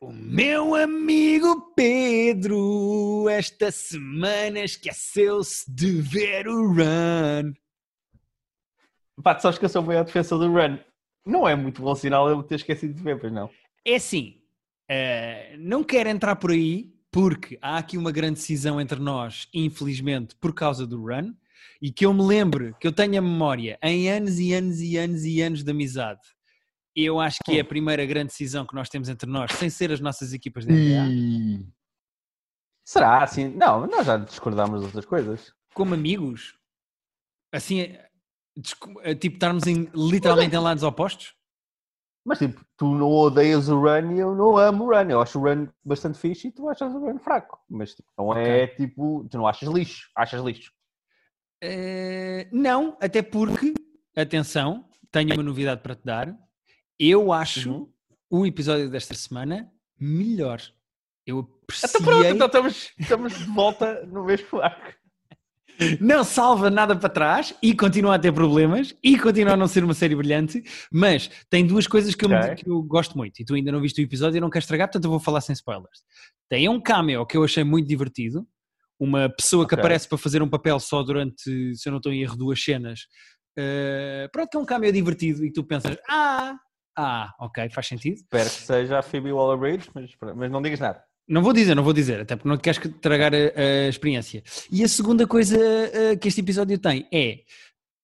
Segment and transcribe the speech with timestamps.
[0.00, 7.52] O meu amigo Pedro, esta semana esqueceu-se de ver o Run.
[9.20, 10.78] Pá, tu sabes que eu sou bem a defesa do Run.
[11.26, 13.50] Não é muito bom sinal eu ter esquecido de ver, pois não.
[13.84, 14.40] É assim,
[14.88, 20.36] eh, não quero entrar por aí, porque há aqui uma grande cisão entre nós, infelizmente,
[20.36, 21.34] por causa do Run,
[21.82, 25.24] e que eu me lembre, que eu tenha memória, em anos e anos e anos
[25.24, 26.20] e anos de amizade,
[27.04, 29.92] eu acho que é a primeira grande decisão que nós temos entre nós, sem ser
[29.92, 31.06] as nossas equipas de NBA.
[32.84, 33.48] Será assim?
[33.48, 35.52] Não, nós já discordámos de outras coisas.
[35.74, 36.58] Como amigos?
[37.52, 38.08] Assim, é-
[39.02, 41.34] é tipo estarmos em, literalmente em lados opostos?
[42.24, 45.08] Mas tipo, tu não odeias o Run e eu não amo o Run.
[45.10, 47.58] Eu acho o Run bastante fixe e tu achas o Run fraco.
[47.68, 50.72] Mas tipo, não é tipo, tu não achas lixo, achas lixo.
[51.62, 53.74] Eh, não, até porque,
[54.16, 56.36] atenção, tenho uma novidade para te dar.
[56.98, 57.88] Eu acho Uhum.
[58.30, 60.60] o episódio desta semana melhor.
[61.26, 61.40] Eu
[61.84, 62.30] Então pronto, apreciei.
[62.32, 64.96] então estamos, estamos de volta no mesmo arco.
[66.00, 69.84] Não salva nada para trás e continua a ter problemas e continua a não ser
[69.84, 72.54] uma série brilhante, mas tem duas coisas que eu, me- Ok.
[72.56, 74.88] que eu gosto muito e tu ainda não viste o episódio e não queres estragar,
[74.88, 76.00] portanto eu vou falar sem spoilers.
[76.48, 78.44] Tem um cameo que eu achei muito divertido,
[78.98, 81.42] uma pessoa que aparece para fazer um papel só durante,
[81.76, 83.02] se eu não estou em erro, duas cenas.
[83.56, 86.56] Uh, pronto, que é um cameo divertido e tu pensas, ah,
[86.98, 88.16] ah, ok, faz sentido.
[88.16, 91.02] Espero que seja a Phoebe Waller-Bridge, mas, mas não digas nada.
[91.28, 93.88] Não vou dizer, não vou dizer, até porque não te queres que- tragar a, a
[93.88, 94.42] experiência.
[94.72, 97.40] E a segunda coisa eh, que este episódio tem é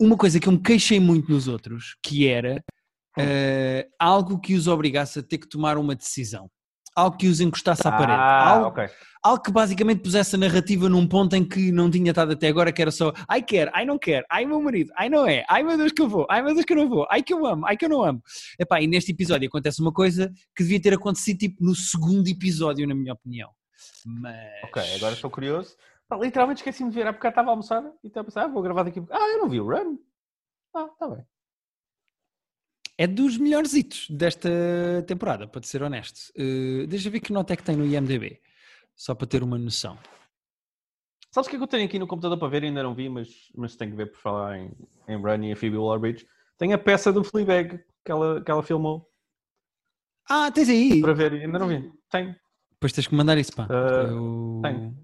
[0.01, 2.63] uma coisa que eu me queixei muito nos outros, que era
[3.19, 6.49] eh, algo que os obrigasse a ter que tomar uma decisão.
[6.97, 8.13] Algo que os encostasse à parede.
[8.21, 8.89] Ah, Algo, ok.
[9.23, 12.73] algo que basicamente pusesse a narrativa num ponto em que não tinha estado até agora,
[12.73, 15.63] que era só ai quer, ai não quer, ai meu marido, ai não é, ai
[15.65, 17.45] meu Deus que eu vou, ai meu Deus que eu não vou, ai que eu
[17.45, 18.23] amo, ai que eu não amo.
[18.61, 22.87] Epá, e neste episódio acontece uma coisa que devia ter acontecido tipo no segundo episódio,
[22.87, 23.51] na minha opinião.
[24.07, 24.37] Mas...
[24.65, 25.75] Ok, agora estou curioso.
[26.09, 27.07] Pá, literalmente esqueci-me de ver.
[27.07, 28.99] Há bocado estava a almoçar e estava a pensar, ah, vou gravar daqui.
[28.99, 29.17] a pouco.
[29.17, 29.97] Ah, eu não vi o Run.
[30.77, 31.25] Ah, está bem.
[32.97, 34.49] É dos melhores hitos desta
[35.07, 36.31] temporada, para te ser honesto.
[36.39, 38.41] Uh, deixa eu ver que nota é que tem no IMDB,
[38.95, 39.99] só para ter uma noção.
[41.33, 42.63] Sabes o que é que eu tenho aqui no computador para ver?
[42.63, 44.71] Ainda não vi, mas, mas tenho que ver por falar em,
[45.09, 46.25] em Run e a Phoebe Waller-Bridge.
[46.57, 49.11] Tem a peça do Fleabag que ela, que ela filmou
[50.31, 51.01] Ah, tens aí!
[51.01, 51.91] para ver ainda não vi.
[52.09, 52.37] Tem,
[52.75, 53.67] Depois tens que mandar isso, pá.
[53.69, 54.97] Ah, Eu- tem.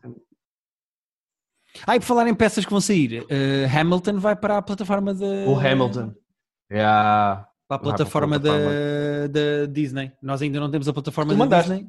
[1.85, 5.13] Ah, e por falar em peças que vão sair, uh, Hamilton vai para a plataforma
[5.13, 5.27] da...
[5.49, 6.15] O Hamilton.
[6.71, 7.50] Yeah.
[7.71, 9.29] Para a Vai para a plataforma da, plataforma.
[9.29, 10.13] da Disney.
[10.21, 11.71] Nós ainda não temos a plataforma Tu da mandaste.
[11.71, 11.89] Disney.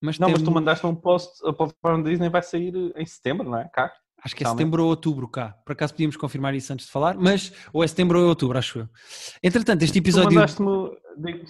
[0.00, 3.04] Mas Não, mas temos- tu mandaste um post, a plataforma da Disney vai sair em
[3.04, 3.68] setembro, não é?
[3.74, 3.92] Cá.
[4.24, 5.54] Acho que é setembro ou outubro cá.
[5.66, 8.56] Por acaso podíamos confirmar isso antes de falar, mas ou é setembro ou é outubro,
[8.56, 8.88] acho eu.
[9.42, 10.32] Entretanto, este Tu episódio.
[10.34, 10.90] mandaste-me.
[11.18, 11.44] digo-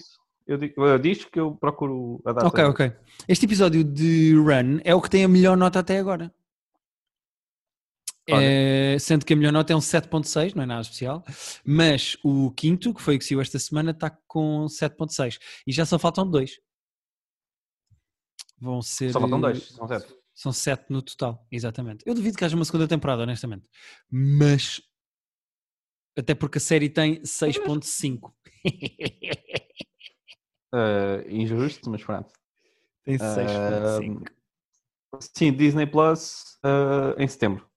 [0.45, 2.45] Eu digo, eu diz que eu procuro a data.
[2.47, 2.91] Ok, ok.
[3.29, 6.29] Este episódio de Run é o que tem a melhor nota até agora.
[8.27, 11.23] É, sendo que a melhor nota é um 7.6, não é nada especial,
[11.65, 15.85] mas o quinto, que foi o que saiu esta semana, está com 7.6 e já
[15.85, 16.59] só faltam dois.
[18.59, 19.11] Vão ser.
[19.11, 20.15] Só faltam dois, eh, são sete.
[20.33, 22.03] São sete no total, exatamente.
[22.07, 23.67] Eu duvido que haja uma segunda temporada, honestamente.
[24.09, 24.81] Mas.
[26.17, 28.31] Até porque a série tem 6.5.
[30.71, 32.31] Uh, injusto, mas pronto.
[33.03, 34.31] tem Ah, 6.5.
[35.19, 37.67] Sim, Disney Plus uh, em setembro.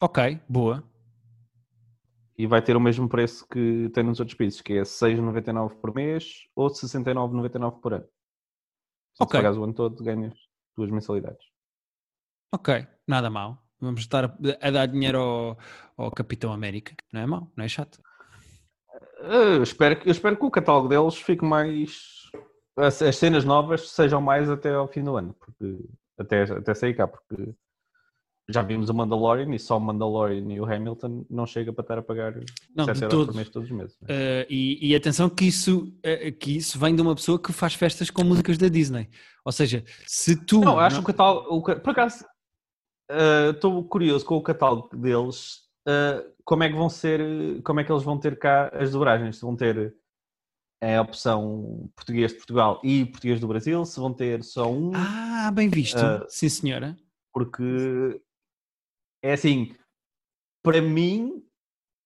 [0.00, 0.82] Ok, boa.
[2.36, 5.94] E vai ter o mesmo preço que tem nos outros países, que é 6,99 por
[5.94, 8.04] mês ou 69,99 por ano.
[9.14, 9.28] Se Ok.
[9.38, 10.34] tu pagares o ano todo, ganhas
[10.76, 11.46] duas mensalidades.
[12.52, 13.62] Ok, nada mal.
[13.80, 15.58] Vamos estar a, a dar dinheiro ao,
[15.96, 16.94] ao Capitão América.
[17.12, 18.00] Não é mau, não é chato.
[19.20, 22.30] Eu, espero, que- eu espero que o catálogo deles fique mais.
[22.76, 25.78] As, as cenas novas sejam mais até ao fim do ano, porque
[26.18, 27.54] até, até sair cá, porque
[28.48, 31.98] já vimos o Mandalorian e só o Mandalorian e o Hamilton não chega para estar
[31.98, 32.34] a pagar
[32.74, 33.94] Não, 7 de euros por mês todos os meses.
[34.02, 37.74] Uh, e, e atenção que isso, uh, que isso vem de uma pessoa que faz
[37.74, 39.08] festas com músicas da Disney.
[39.44, 40.60] Ou seja, se tu.
[40.60, 41.56] Não, acho que o catálogo.
[41.56, 42.24] o por acaso,
[43.10, 45.60] uh, estou curioso com o catálogo deles.
[45.88, 47.62] uh, como é que vão ser.
[47.62, 49.36] Como é que eles vão ter cá as dobragens?
[49.36, 49.94] Se vão ter
[50.82, 55.50] a opção português de Portugal e português do Brasil, se vão ter só um, Ah,
[55.50, 55.98] bem visto.
[56.28, 56.94] Sim, senhora.
[57.32, 58.20] porque
[59.24, 59.74] é assim,
[60.62, 61.42] para mim,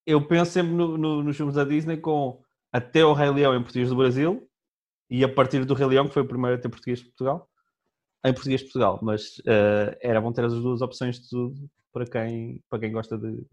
[0.05, 3.61] eu penso sempre no- no- nos filmes da Disney com até o Rei Leão em
[3.61, 4.49] português do Brasil
[5.09, 7.49] e a partir do Rei Leão, que foi o primeiro a ter português de Portugal,
[8.25, 12.05] em português de Portugal, mas eh, era bom ter as duas opções de tudo para
[12.05, 13.45] quem, para quem gosta de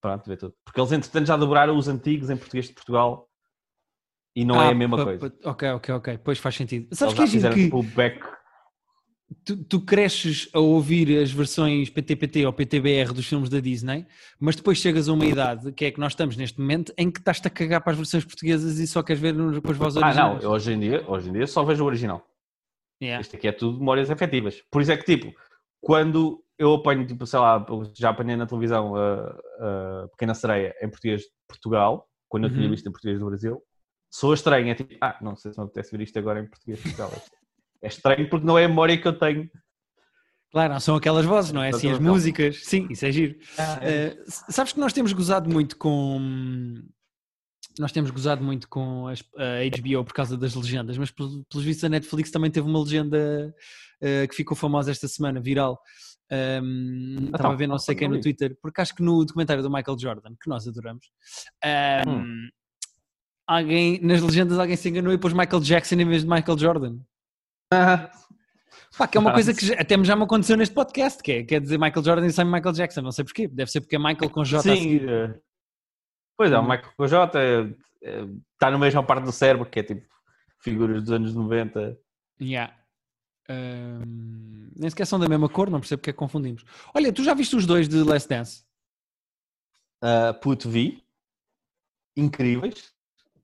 [0.00, 0.54] pronto, ver tudo.
[0.64, 3.26] Porque eles entretanto já dobraram os antigos em português de Portugal
[4.36, 5.26] E não é Ah, a mesma pa- coisa.
[5.44, 6.18] ok, ok, ok.
[6.18, 6.94] Pois faz sentido.
[6.94, 8.20] Sabes Eles que é já giro fizeram que tipo o back.
[9.44, 14.06] Tu, tu cresces a ouvir as versões PTPT ou PTBR dos filmes da Disney,
[14.38, 17.18] mas depois chegas a uma idade, que é que nós estamos neste momento, em que
[17.20, 20.14] estás-te a cagar para as versões portuguesas e só queres ver com as vozes Ah,
[20.14, 20.42] não, originais.
[20.44, 22.26] eu hoje em dia, hoje em dia só vejo o original.
[23.02, 23.20] Yeah.
[23.20, 24.62] Isto aqui é tudo memórias efetivas.
[24.70, 25.32] Por isso é que, tipo,
[25.80, 29.30] quando eu apanho, tipo, sei lá, já apanhei na televisão a,
[30.04, 32.70] a Pequena Sereia em português de Portugal, quando eu tinha Uhum.
[32.70, 33.62] visto em português do Brasil,
[34.12, 34.68] sou estranho.
[34.68, 37.10] É tipo, ah, não sei se me apetece ver isto agora em português de Portugal.
[37.82, 39.48] É estranho porque não é a memória que eu tenho.
[40.52, 41.68] Claro, não são aquelas vozes, não é?
[41.68, 42.64] Assim, as músicas.
[42.64, 43.36] Sim, isso é giro.
[43.80, 44.16] é.
[44.20, 46.82] Uh, sabes que nós temos gozado muito com.
[47.78, 51.84] Nós temos gozado muito com a HBO por causa das legendas, mas pel- pelos vistos
[51.84, 53.54] a Netflix também teve uma legenda
[54.02, 55.80] uh, que ficou famosa esta semana, viral.
[56.32, 57.48] Um, Ah, estava tá.
[57.50, 58.20] a ver não sei quem no.
[58.20, 61.06] Twitter, porque acho que no documentário do Michael Jordan, que nós adoramos,
[62.06, 62.48] um, Hum.
[63.46, 66.98] alguém, nas legendas alguém se enganou e pôs Michael Jackson em vez de Michael Jordan.
[67.72, 68.10] Ah,
[68.98, 71.60] Pá, que é uma coisa que até já me aconteceu neste podcast, que é, quer
[71.60, 74.30] dizer Michael Jordan e sai Michael Jackson, não sei porquê, deve ser porque é Michael
[74.30, 74.96] com J sim.
[75.08, 75.40] eh,
[76.36, 76.62] Pois é, o.
[76.62, 77.76] Michael J
[78.52, 80.06] está na mesma parte do cérebro, que é tipo
[80.58, 81.98] figuras dos anos 90.
[82.40, 82.74] Yeah.
[83.48, 86.64] Ahm, nem sequer são da mesma cor, não percebo porque é que confundimos.
[86.94, 88.64] Olha, tu já viste os dois de Last Dance?
[90.02, 91.04] Uh, puto, vi.
[92.16, 92.92] Incríveis.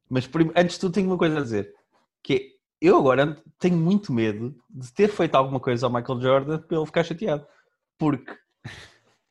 [0.08, 1.74] Mas antes de tudo tenho uma coisa a dizer.
[2.22, 6.58] Que é, eu agora tenho muito medo de ter feito alguma coisa ao Michael Jordan
[6.58, 7.46] para ele ficar chateado.
[7.98, 8.30] Porque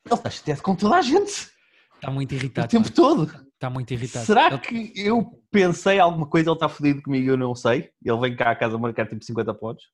[0.04, 1.50] ele está chateado com toda a gente.
[1.94, 2.68] Está muito O irritado.
[2.68, 2.94] tempo pá.
[2.94, 3.46] todo.
[3.54, 4.26] Está muito irritado.
[4.26, 7.90] Será Ele- que eu pensei alguma coisa, ele está fodido comigo eu não sei?
[8.04, 9.84] Ele vem cá à casa marcar tipo 50 pontos.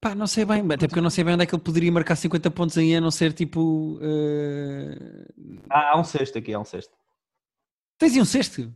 [0.00, 1.92] Pá, não sei bem, até porque eu não sei bem onde é que ele poderia
[1.92, 3.98] marcar 50 pontos aí a não ser tipo.
[4.02, 5.26] eh,
[5.70, 6.92] Ah, há um cesto aqui, há um cesto.
[7.98, 8.72] Tens aí um sexto?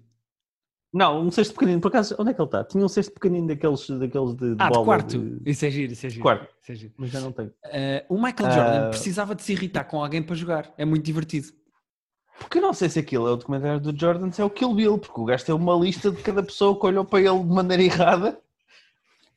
[0.96, 1.80] Não, um cesto pequenino.
[1.80, 2.62] Por acaso, onde é que ele está?
[2.62, 4.84] Tinha um cesto pequenino daqueles, daqueles de, de Ah, de bola.
[4.84, 5.18] quarto.
[5.18, 6.22] de- Isso é giro, isso é giro.
[6.22, 6.48] Quarto.
[6.62, 6.92] Isso é giro.
[6.96, 7.52] Mas já não tenho.
[7.64, 8.88] Eh, o Michael Jordan Ah.
[8.90, 10.72] precisava de se irritar com alguém para jogar.
[10.78, 11.48] É muito divertido.
[12.38, 14.72] Porque eu não sei se aquilo é o documentário do Jordan, se é o Kill
[14.74, 17.44] Bill, porque o gajo tem uma lista de cada pessoa que olhou para ele de
[17.50, 18.38] maneira errada.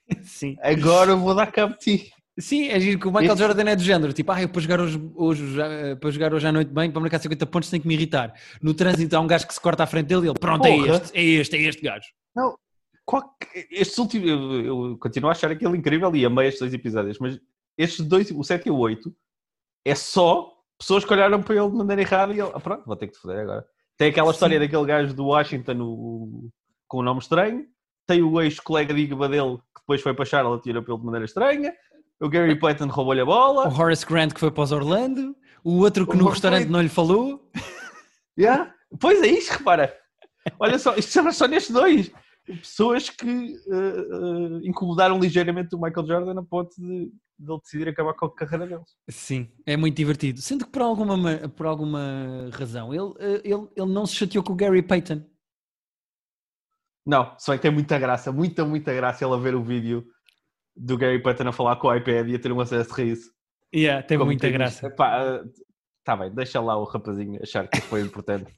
[0.24, 0.58] Sim.
[0.62, 2.14] Agora eu vou dar cabo de ti.
[2.40, 4.62] Sim, é giro que o Michael Este- Jordan é do género, tipo, ah, eu para
[4.62, 5.44] jogar hoje, hoje,
[6.00, 8.34] para jogar hoje à noite bem, para marcar 50 pontos tenho que me irritar.
[8.62, 10.76] No trânsito há um gajo que se corta à frente dele e ele, pronto, é
[10.76, 10.96] Porra.
[10.98, 12.06] este, é este, é este gajo.
[12.36, 12.56] Não,
[13.06, 13.36] qual
[13.72, 17.40] estes últimos, eu, eu continuo a achar aquilo incrível e amei estes dois episódios, mas
[17.78, 19.12] estes dois, o 7 e o 8,
[19.86, 22.96] é só pessoas que olharam para ele de maneira errada e ele, ah, pronto, vou
[22.96, 23.66] ter que te foder agora.
[23.98, 24.66] Tem aquela história Sim.
[24.66, 26.50] daquele gajo do Washington o-
[26.88, 27.66] com o nome estranho,
[28.06, 31.00] tem o ex-colega de Igba dele que depois foi para Charlotte e tirou para ele
[31.00, 31.74] de maneira estranha,
[32.22, 33.68] o Gary Payton roubou-lhe a O bola.
[33.68, 36.72] Horace Grant que foi para os Orlando, o outro que O no restaurante Grant.
[36.72, 37.50] não lhe falou.
[38.40, 38.74] Yeah.
[39.00, 39.94] Pois é isso, repara.
[40.60, 42.12] Olha só, isto chama só nestes dois.
[42.46, 47.90] Pessoas que eh, eh, incomodaram ligeiramente o Michael Jordan a ponto de, de ele decidir
[47.90, 48.96] acabar com a carreira deles.
[49.10, 50.40] Sim, é muito divertido.
[50.42, 54.42] Sendo que por alguma, ma- por alguma razão ele, eh, ele, ele não se chateou
[54.44, 55.22] com o Gary Payton.
[57.06, 60.06] Não, só que tem muita graça, muita, muita graça ele a ver o vídeo
[60.78, 63.32] do Gary Payton a falar com o iPad e a ter um acesso de riso.
[63.74, 64.88] Yeah, tem Como muita tem graça.
[64.88, 65.44] Epá, eh,
[66.04, 68.54] tá bem, deixa lá o rapazinho achar que foi importante.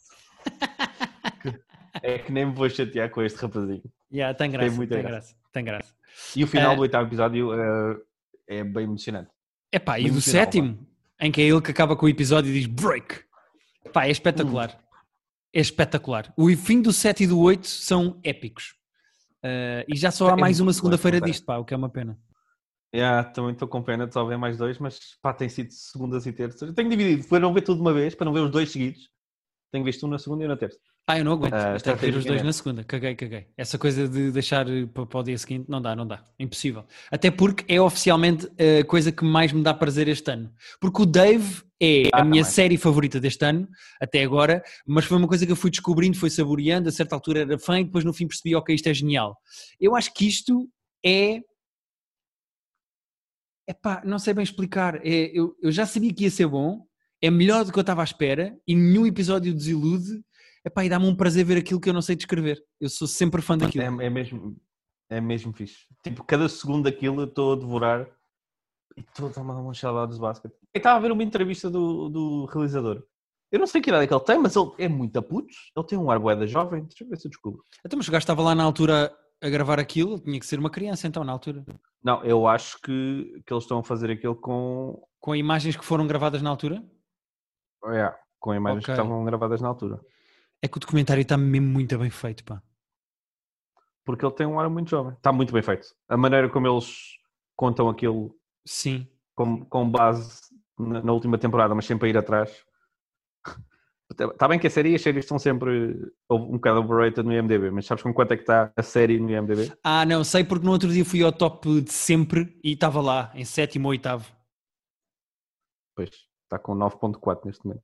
[2.04, 3.84] é que nem me vou chatear com este rapazinho.
[4.12, 5.12] Yeah, tem graça, tem, muita graça.
[5.12, 5.36] graça.
[5.52, 5.94] tem graça.
[6.36, 7.98] E o final Eh, do oitavo episódio eh,
[8.48, 9.30] é bem emocionante.
[9.72, 10.88] Epá, e Muito do sétimo,
[11.20, 13.24] em que é ele que acaba com o episódio e diz break.
[13.94, 14.72] Pá, é espetacular.
[14.72, 14.90] Hum.
[15.54, 16.32] É espetacular.
[16.38, 18.76] O fim do 7 e do 8 são épicos.
[19.44, 22.18] Uh, e já só há mais uma segunda-feira disto, pá, o que é uma pena.
[22.94, 26.26] Yeah, também estou com pena de só ver mais dois, mas pá, tem sido segundas
[26.26, 26.62] e terças.
[26.62, 28.72] Eu tenho dividido para não ver tudo de uma vez, para não ver os dois
[28.72, 29.10] seguidos.
[29.72, 30.80] Tenho visto um na segunda e um na terça.
[31.08, 31.54] Ah, eu não aguento.
[31.54, 32.84] Eu tenho que ver os dois na segunda.
[32.84, 33.48] Caguei, caguei.
[33.56, 36.24] Essa coisa de deixar eh, para, para o dia seguinte, não dá, não dá.
[36.40, 36.86] Impossível.
[37.12, 40.52] Até porque é oficialmente a coisa que mais me dá prazer este ano.
[40.80, 43.68] Porque o Dave é a Ah, minha série favorita deste ano,
[44.02, 47.42] até agora, mas foi uma coisa que eu fui descobrindo, foi saboreando, a certa altura
[47.42, 49.38] era fã e depois no fim percebi, ok, isto é genial.
[49.80, 50.70] Eu acho que isto
[51.06, 51.42] é.
[53.68, 54.96] Epá, não sei bem explicar.
[55.06, 56.86] É, eu, eu já sabia que ia ser bom,
[57.22, 60.24] é melhor do que eu estava à espera e nenhum episódio desilude.
[60.66, 62.62] Epá, e dá-me um prazer ver aquilo que eu não sei descrever.
[62.82, 64.02] Eu sou sempre fã daquilo.
[64.02, 64.58] É, é mesmo,
[65.10, 65.86] é mesmo fixe.
[66.04, 68.19] Tipo, cada segundo daquilo eu estou a devorar
[68.98, 70.54] e estou a tomar uma saudade de basquete.
[70.74, 73.04] Eu estava a ver uma entrevista do, do realizador.
[73.52, 75.72] Eu não sei que idade é que ele tem, mas ele é muito a putos.
[75.76, 76.84] Ele tem um ar bué jovem.
[76.86, 77.64] Deixa eu ver se eu descubro.
[77.86, 80.70] Então, mas o gajo estava lá na altura a gravar aquilo, tinha que ser uma
[80.70, 81.66] criança então na altura.
[82.04, 86.06] Não, eu acho que, que eles estão a fazer aquilo com, Com imagens que foram
[86.06, 86.84] gravadas na altura?
[87.86, 88.94] é, com imagens Ok.
[88.94, 90.00] que estavam gravadas na altura.
[90.62, 92.62] É que o documentário está mesmo muito bem feito, pá.
[94.06, 95.14] porque ele tem um ar muito jovem.
[95.14, 95.88] Está muito bem feito.
[96.08, 97.18] A maneira como eles
[97.56, 99.08] contam aquilo Sim.
[99.36, 100.42] com, com base
[100.78, 102.66] na, na última temporada, mas sempre a ir atrás.
[104.12, 107.70] Está bem que a série e as séries estão sempre um bocado overrated no IMDB,
[107.72, 109.72] mas sabes com quanto é que está a série no IMDB?
[109.84, 113.32] Ah, não, sei porque no outro dia fui ao top de sempre e estava lá,
[113.36, 114.30] em sétimo ou oitavo.
[115.96, 116.10] Pois,
[116.44, 117.84] está com 9.4 neste momento.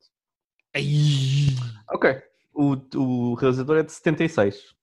[0.75, 0.84] Ai.
[1.91, 2.22] Ok.
[2.53, 4.75] O, o realizador é de 76.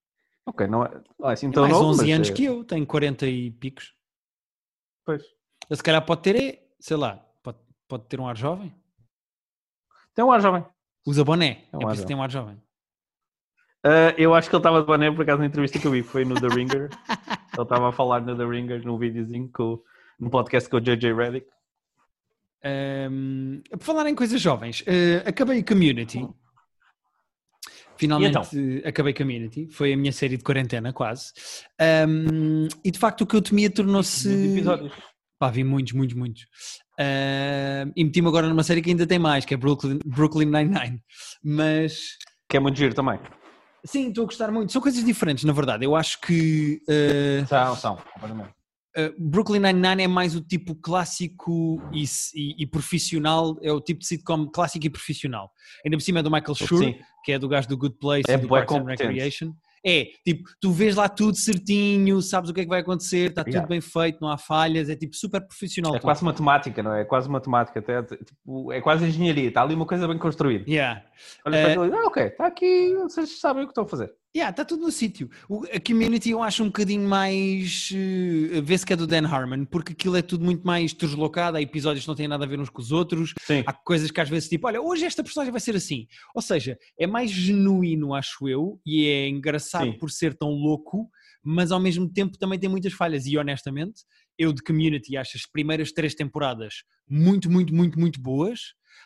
[0.47, 2.45] Ok, não é, não é assim Tem tão mais novo, 11 mas anos é- que
[2.45, 3.95] eu, tenho 40 e picos.
[5.05, 5.23] Pois.
[5.73, 7.57] Ele se calhar pode ter, é, sei lá, pode,
[7.89, 8.75] pode ter um ar jovem.
[10.15, 10.63] Tem um ar jovem.
[11.07, 12.63] Usa boné, É é, um por ar isso que tem um ar jovem.
[13.83, 16.03] Ah, eu acho que ele estava de boné por acaso na entrevista que eu vi,
[16.03, 16.91] foi no The Ringer.
[17.57, 19.83] ele estava a falar no The Ringer, num videozinho, com,
[20.21, 21.47] num podcast com o JJ Reddick.
[22.63, 26.29] Ahm, por falar em coisas jovens, eh, acabei o Community.
[27.97, 29.69] Finalmente eh, acabei Community.
[29.71, 31.33] Foi a minha série de quarentena, quase.
[31.81, 34.63] Ahm, e de facto o que eu temia tornou-se.
[35.43, 36.47] Pá, vi muitos, muitos, muitos.
[37.01, 41.03] Ahm, e meti-me agora numa série que ainda tem mais, que é Brooklyn, Brooklyn Nine-Nine.
[41.43, 41.99] Mas
[42.49, 43.19] Que é muito giro também.
[43.85, 44.71] sim, estou a gostar muito.
[44.71, 45.85] São coisas diferentes, na verdade.
[45.85, 46.81] Eu acho que.
[46.89, 48.51] eh, São, são, completamente.
[48.97, 52.05] Uh, Brooklyn Nine-Nine é mais o tipo clássico e,
[52.37, 55.51] e- e profissional, é o tipo de sitcom clássico e profissional.
[55.85, 56.95] Ainda por cima é do Michael Schur, Sim.
[57.25, 58.85] que é do gajo do Good Place É e do Parks and.
[58.85, 59.53] Recreation.
[59.85, 63.43] É, tipo, tu vês lá tudo certinho, sabes o que é que vai acontecer, está
[63.43, 63.69] tudo Yeah.
[63.69, 65.93] bem feito, não há falhas, é tipo super profissional.
[65.95, 66.05] É tudo.
[66.05, 67.03] quase matemática, não é?
[67.03, 67.81] É quase matemática.
[67.81, 69.49] Até, tipo, é quase engenharia.
[69.49, 70.65] Está ali uma coisa bem construída.
[70.69, 71.03] Yeah.
[71.45, 73.89] Olha Eh, para aquilo e, ah, ok, está aqui, vocês sabem o que estão a
[73.89, 74.13] fazer.
[74.35, 75.29] Yeah, está tudo no sítio.
[75.75, 77.91] A community eu acho um bocadinho mais.
[77.95, 81.59] eh, Vê-se que é do Dan Harmon, porque aquilo é tudo muito mais deslocado.
[81.59, 83.35] Há episódios que não têm nada a ver uns com os outros.
[83.43, 83.63] Sim.
[83.67, 86.07] Há coisas que às vezes, tipo, olha, hoje esta personagem vai ser assim.
[86.35, 89.99] Ou seja, é mais genuíno, acho eu, e é engraçado Sim.
[89.99, 91.11] por ser tão louco,
[91.45, 93.27] mas ao mesmo tempo também tem muitas falhas.
[93.27, 94.01] E honestamente,
[94.39, 98.61] eu de Community acho as primeiras três temporadas muito, muito, muito, muito boas.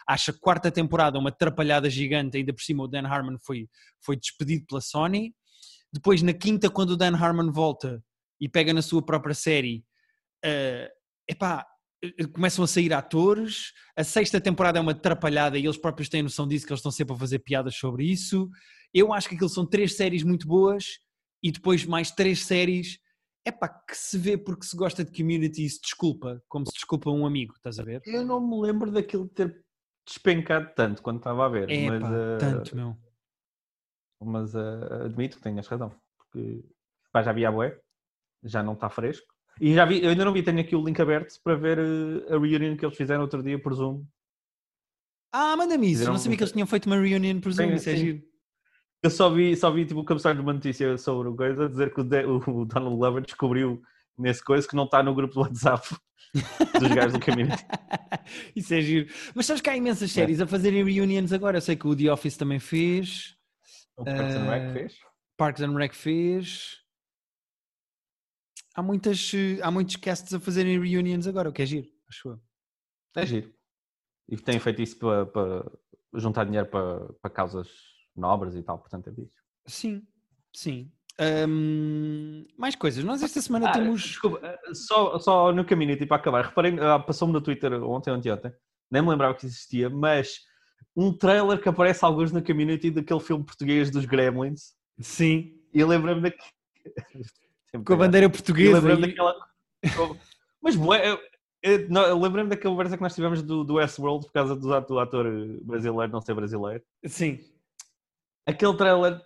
[0.07, 3.69] Acho a quarta temporada uma atrapalhada gigante, ainda por cima o Dan Harmon foi,
[4.01, 5.35] foi despedido pela Sony.
[5.93, 8.03] Depois, na quinta, quando o Dan Harmon volta
[8.41, 9.85] e pega na sua própria série,
[10.45, 10.91] eh,
[11.29, 11.67] epá,
[12.03, 13.73] eh, começam a sair atores.
[13.97, 16.93] A sexta temporada é uma atrapalhada e eles próprios têm noção disso, que eles estão
[16.93, 18.49] sempre a fazer piadas sobre isso.
[18.93, 20.99] Eu acho que aquilo são três séries muito boas
[21.43, 22.99] e depois mais três séries.
[23.47, 27.11] Epá, que se vê porque se gosta de community e se desculpa, como se desculpa
[27.11, 28.03] um amigo, estás a ver?
[28.05, 29.65] Eu não me lembro daquilo ter
[30.07, 31.69] despencado tanto quando estava a ver.
[31.71, 32.97] É mas, pá, eh, tanto, meu.
[34.23, 35.93] mas eh, admito que tenhas razão.
[36.17, 36.65] Porque
[37.13, 37.79] pá, já vi a bué,
[38.43, 39.27] já não está fresco.
[39.61, 42.35] E já vi, eu ainda não vi, tenho aqui o link aberto para ver eh,
[42.35, 44.05] a reunião que eles fizeram outro dia por Zoom.
[45.33, 46.05] Ah, manda-me isso.
[46.05, 47.73] Eu não sabia que eles tinham feito uma reunion por Zoom.
[47.73, 48.23] Isso é giro.
[49.03, 51.69] Eu só vi, só vi tipo, o cabeçalho de uma notícia sobre o coisa, a
[51.69, 53.83] dizer que o, o Donald Glover descobriu
[54.19, 55.87] nesse coisa que não está no grupo do WhatsApp
[56.81, 57.63] dos gajos do Community.
[58.57, 59.13] Isso é giro.
[59.35, 60.13] Mas sabes que há imensas É.
[60.15, 61.59] séries a fazerem reunions agora.
[61.59, 63.37] Eu sei que o The Office também fez,
[63.97, 64.99] O Parks and Rec Eh, fez.
[65.37, 66.83] Parks and Rec fez.
[68.75, 69.33] Há, muitas,
[69.63, 72.41] há muitos casts a fazerem reunions agora, o que é giro, acho eu.
[73.17, 73.55] É giro.
[74.29, 75.65] E têm feito isso para, para
[76.15, 77.69] juntar dinheiro para, para causas
[78.15, 79.37] nobres e tal, portanto é bicho.
[79.67, 80.07] Sim,
[80.55, 80.93] sim.
[81.19, 83.03] Ahm, mais coisas.
[83.03, 84.03] Nós esta semana Ah, temos.
[84.03, 86.45] Desculpa, eh, só, só no Community para acabar.
[86.47, 88.53] Reparem, ah, passou-me no Twitter ontem, ontem, ontem,
[88.91, 90.41] nem me lembrava que existia, mas
[90.95, 94.75] um trailer que aparece alguns no Community daquele filme português dos Gremlins.
[95.01, 95.59] Sim.
[95.73, 96.51] E eu lembro-me daquele.
[97.85, 98.79] Com a bandeira Eu portuguesa.
[98.79, 99.35] lembrei-me e- daquela.
[100.63, 101.19] Mas, bué,
[101.65, 105.27] lembrei-me daquela conversa que nós tivemos do, do Westworld por causa do, do ator
[105.63, 106.83] brasileiro não ser brasileiro.
[107.05, 107.39] Sim.
[108.47, 109.21] Aquele trailer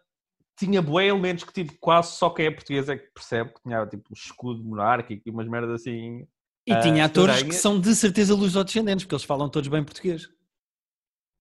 [0.66, 3.86] tinha bué elementos que tipo, quase só quem é português é que percebe, que tinha
[3.86, 6.26] tipo um escudo monárquico e umas merdas assim.
[6.66, 7.62] E Ah, tinha atores que estranhas.
[7.62, 10.28] são de certeza lusodescendentes, porque eles falam todos bem português.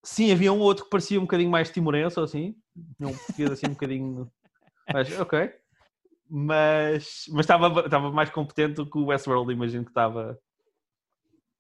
[0.04, 2.56] Sim, havia um outro que parecia um bocadinho mais timorense ou assim.
[2.98, 4.32] Tinha um português assim um bocadinho.
[4.92, 5.52] Mas, ok.
[6.32, 10.40] Mas, mas estava, estava mais competente do que o Westworld, imagino que estava.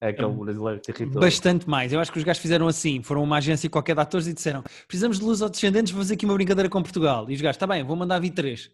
[0.01, 1.22] É aquele brasileiro que irritou.
[1.22, 1.91] Bastante mais.
[1.91, 3.03] Eu acho que os gajos fizeram assim.
[3.03, 6.34] Foram uma agência qualquer de atores e disseram: precisamos de lusodescendentes, vou fazer aqui uma
[6.36, 7.29] brincadeira com Portugal.
[7.29, 8.70] E os gajos, está bem, vou mandar vir três.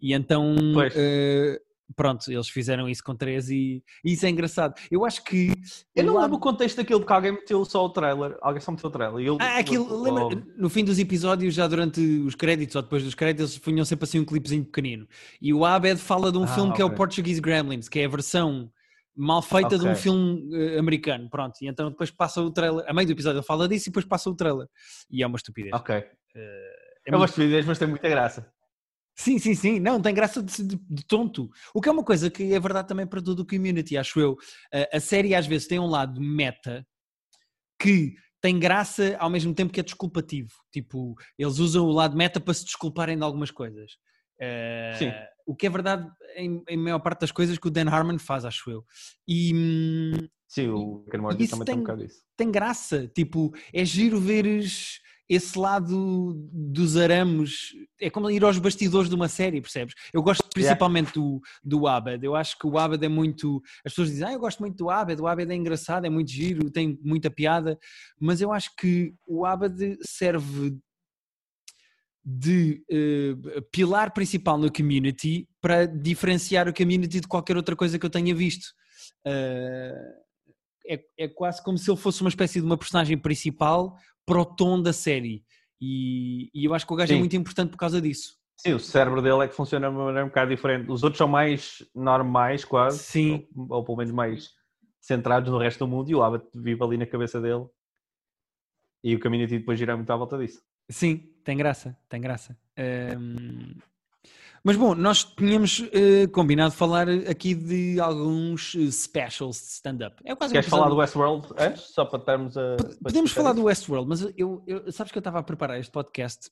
[0.00, 0.56] E então,
[0.94, 1.60] eh,
[1.94, 4.74] pronto, eles fizeram isso com três e, e isso é engraçado.
[4.90, 5.52] Eu acho que.
[5.94, 8.36] Eu não o lembro o lado- contexto daquilo, porque alguém meteu só o trailer.
[8.42, 9.36] Alguém só meteu o trailer.
[9.40, 13.52] Ah, aquilo, lembra, no fim dos episódios, já durante os créditos ou depois dos créditos,
[13.52, 15.06] eles punham sempre assim um clipezinho pequenino.
[15.40, 16.90] E o Abed fala de um Ah, filme que é o.
[16.90, 18.68] Portuguese Gremlins, que é a versão
[19.16, 21.28] mal feita de um filme eh, americano.
[21.30, 22.84] Pronto, e então depois passa o trailer.
[22.88, 24.66] A meio do episódio ele fala disso e depois passa o trailer.
[25.10, 25.72] E é uma estupidez.
[25.74, 25.94] Ok.
[25.94, 26.04] É
[26.34, 28.52] É uma muito- estupidez, mas tem muita graça.
[29.16, 29.78] Sim, sim, sim.
[29.78, 31.48] Não, tem graça de, de, de, tonto.
[31.72, 34.36] O que é uma coisa que é verdade também para todo o community, acho eu.
[34.72, 36.84] A, a série às vezes tem um lado meta
[37.80, 40.50] que tem graça ao mesmo tempo que é desculpativo.
[40.72, 43.92] Tipo, eles usam o lado meta para se desculparem de algumas coisas.
[44.40, 45.12] Uh, Sim.
[45.46, 48.44] O que é verdade em, em maior parte das coisas que o Dan Harmon faz,
[48.44, 48.84] acho eu.
[49.28, 52.22] E, hum, Sim, o Ken Morty também tem, tem um bocado isso.
[52.36, 57.70] Tem graça, tipo, é giro veres esse lado dos arames,
[58.00, 59.94] é como ir aos bastidores de uma série, percebes?
[60.12, 61.40] Eu gosto principalmente yeah.
[61.64, 64.38] do, do Abed, eu acho que o Abed é muito, as pessoas dizem, ah, eu
[64.38, 67.78] gosto muito do Abed, o Abed é engraçado, é muito giro, tem muita piada,
[68.20, 70.78] mas eu acho que o Abed serve
[72.24, 78.06] de uh, pilar principal no community para diferenciar o community de qualquer outra coisa que
[78.06, 78.66] eu tenha visto.
[79.26, 80.24] Uh,
[80.86, 84.44] é, é quase como se ele fosse uma espécie de uma personagem principal para o
[84.44, 85.44] tom da série.
[85.80, 87.16] E, e eu acho que o gajo é Sim.
[87.16, 88.36] é muito importante por causa disso.
[88.56, 90.90] Sim, o cérebro dele é que funciona de uma maneira um bocado diferente.
[90.90, 92.98] Os outros são mais normais, quase.
[92.98, 93.46] Sim.
[93.54, 94.50] Ou, ou pelo menos mais
[95.00, 96.10] centrados no resto do mundo.
[96.10, 97.66] E o Abbott vive ali na cabeça dele.
[99.02, 100.62] E o community depois gira muito à volta disso.
[100.88, 102.56] Sim, tem graça, tem graça.
[103.18, 103.74] Um...
[104.66, 110.22] Mas bom, nós tínhamos uh, combinado falar aqui de alguns eh, specials de stand-up.
[110.24, 111.82] É quase Queres falar do Westworld antes?
[111.82, 112.76] Só para estarmos a.
[113.02, 116.50] Podemos falar do Westworld, mas eu, eu, sabes que eu estava a preparar este podcast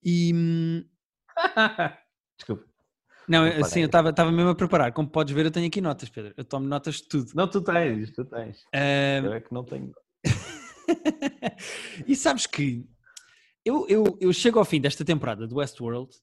[0.00, 0.32] e.
[0.32, 0.84] Hum,
[2.38, 2.64] Desculpa.
[3.28, 4.92] Não, assim, eu estava mesmo a preparar.
[4.92, 6.32] Como podes ver, eu tenho aqui notas, Pedro.
[6.36, 7.32] Eu tomo notas de tudo.
[7.34, 8.62] Não, tu tens, tu tens.
[8.74, 9.26] Uh...
[9.26, 9.92] Eu é que não tenho.
[12.06, 12.84] e sabes que
[13.64, 16.14] eu, eu, eu chego ao fim desta temporada do Westworld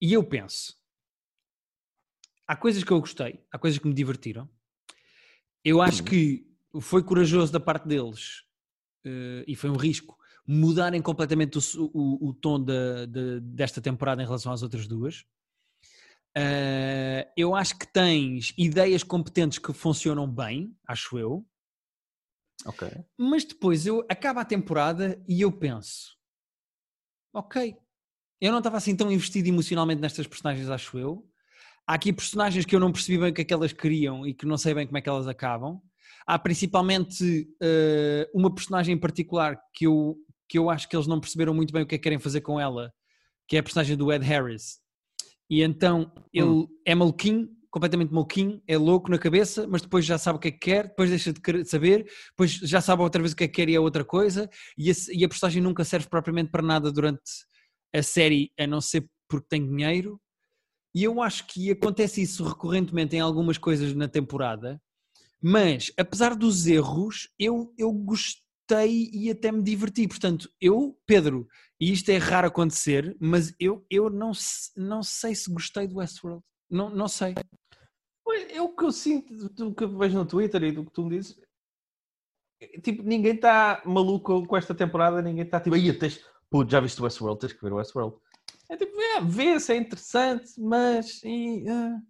[0.00, 0.76] e eu penso:
[2.46, 4.48] há coisas que eu gostei, há coisas que me divertiram.
[5.64, 6.08] Eu acho uhum.
[6.08, 6.46] que
[6.80, 8.40] foi corajoso da parte deles
[9.06, 14.20] uh, e foi um risco mudarem completamente o, o, o tom de, de, desta temporada
[14.22, 15.24] em relação às outras duas.
[16.36, 21.46] Uh, eu acho que tens ideias competentes que funcionam bem, acho eu.
[23.18, 26.16] Mas depois eu acaba a temporada e eu penso:
[27.32, 27.76] ok,
[28.40, 31.26] eu não estava assim tão investido emocionalmente nestas personagens, acho eu.
[31.86, 34.32] Há aqui personagens que eu não percebi bem o que é que elas queriam e
[34.32, 35.80] que não sei bem como é que elas acabam.
[36.26, 40.16] Há principalmente uh, uma personagem em particular que eu,
[40.48, 42.42] que eu acho que eles não perceberam muito bem o que é que querem fazer
[42.42, 42.92] com ela,
[43.48, 44.78] que é a personagem do Ed Harris.
[45.48, 46.68] E então ele hum.
[46.86, 50.50] é maluquinho, completamente maluquinho, é louco na cabeça, mas depois já sabe o que é
[50.50, 53.54] que quer, depois deixa de saber, depois já sabe outra vez o que é que
[53.54, 57.22] quer e é outra coisa, e a, e a nunca serve propriamente para nada durante
[57.94, 60.20] a série a não ser porque tem dinheiro.
[60.94, 64.80] E eu acho que acontece isso recorrentemente em algumas coisas na temporada,
[65.42, 70.06] mas apesar dos erros, eu, eu gostei e até me diverti.
[70.06, 71.46] Portanto, eu, Pedro,
[71.80, 74.32] e isto é raro acontecer, mas eu, eu não,
[74.76, 76.42] não sei se gostei do Westworld.
[76.70, 77.34] Não, não sei.
[78.50, 81.04] É o que eu sinto do que eu vejo no Twitter e do que tu
[81.04, 81.40] me dizes.
[82.82, 86.22] Tipo, ninguém está maluco com esta temporada, ninguém está tipo, aí tens,
[86.68, 87.40] já viste o Westworld?
[87.40, 88.16] Tens que ver o Westworld.
[88.68, 91.22] É tipo, é, vê-se, é interessante, mas.
[91.24, 92.00] E, uh,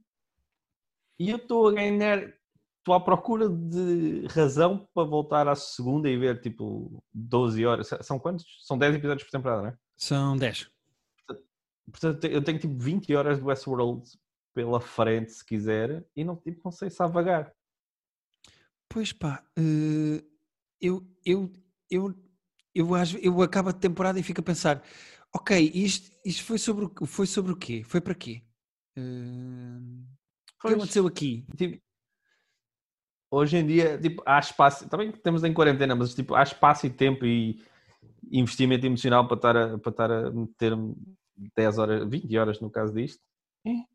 [1.19, 2.33] e eu estou a ganhar.
[2.79, 7.91] Estou à procura de razão para voltar à segunda e ver tipo 12 horas.
[8.01, 8.47] São quantos?
[8.63, 9.79] São 10 episódios por temporada, não é?
[9.97, 10.71] São 10.
[11.91, 14.03] Portanto, eu tenho tipo 20 horas de Westworld
[14.55, 17.53] pela frente, se quiser, e não, tipo, não sei se há vagar.
[18.89, 20.25] Pois pá, uh,
[20.81, 21.53] eu, eu,
[21.91, 22.15] eu
[22.75, 22.89] eu,
[23.21, 24.83] eu acabo a temporada e fico a pensar,
[25.35, 27.83] ok, isto, isto foi, sobre, foi sobre o quê?
[27.85, 28.43] Foi para quê?
[28.97, 30.05] Uh,
[30.63, 31.45] o que aconteceu aqui?
[31.57, 31.83] Tipo,
[33.31, 36.91] hoje em dia, tipo, há espaço, também estamos em quarentena, mas tipo, há espaço e
[36.91, 37.63] tempo e
[38.31, 40.73] investimento emocional para estar a, para estar a meter
[41.57, 43.23] 10 horas, 20 horas no caso disto.
[43.67, 43.90] É.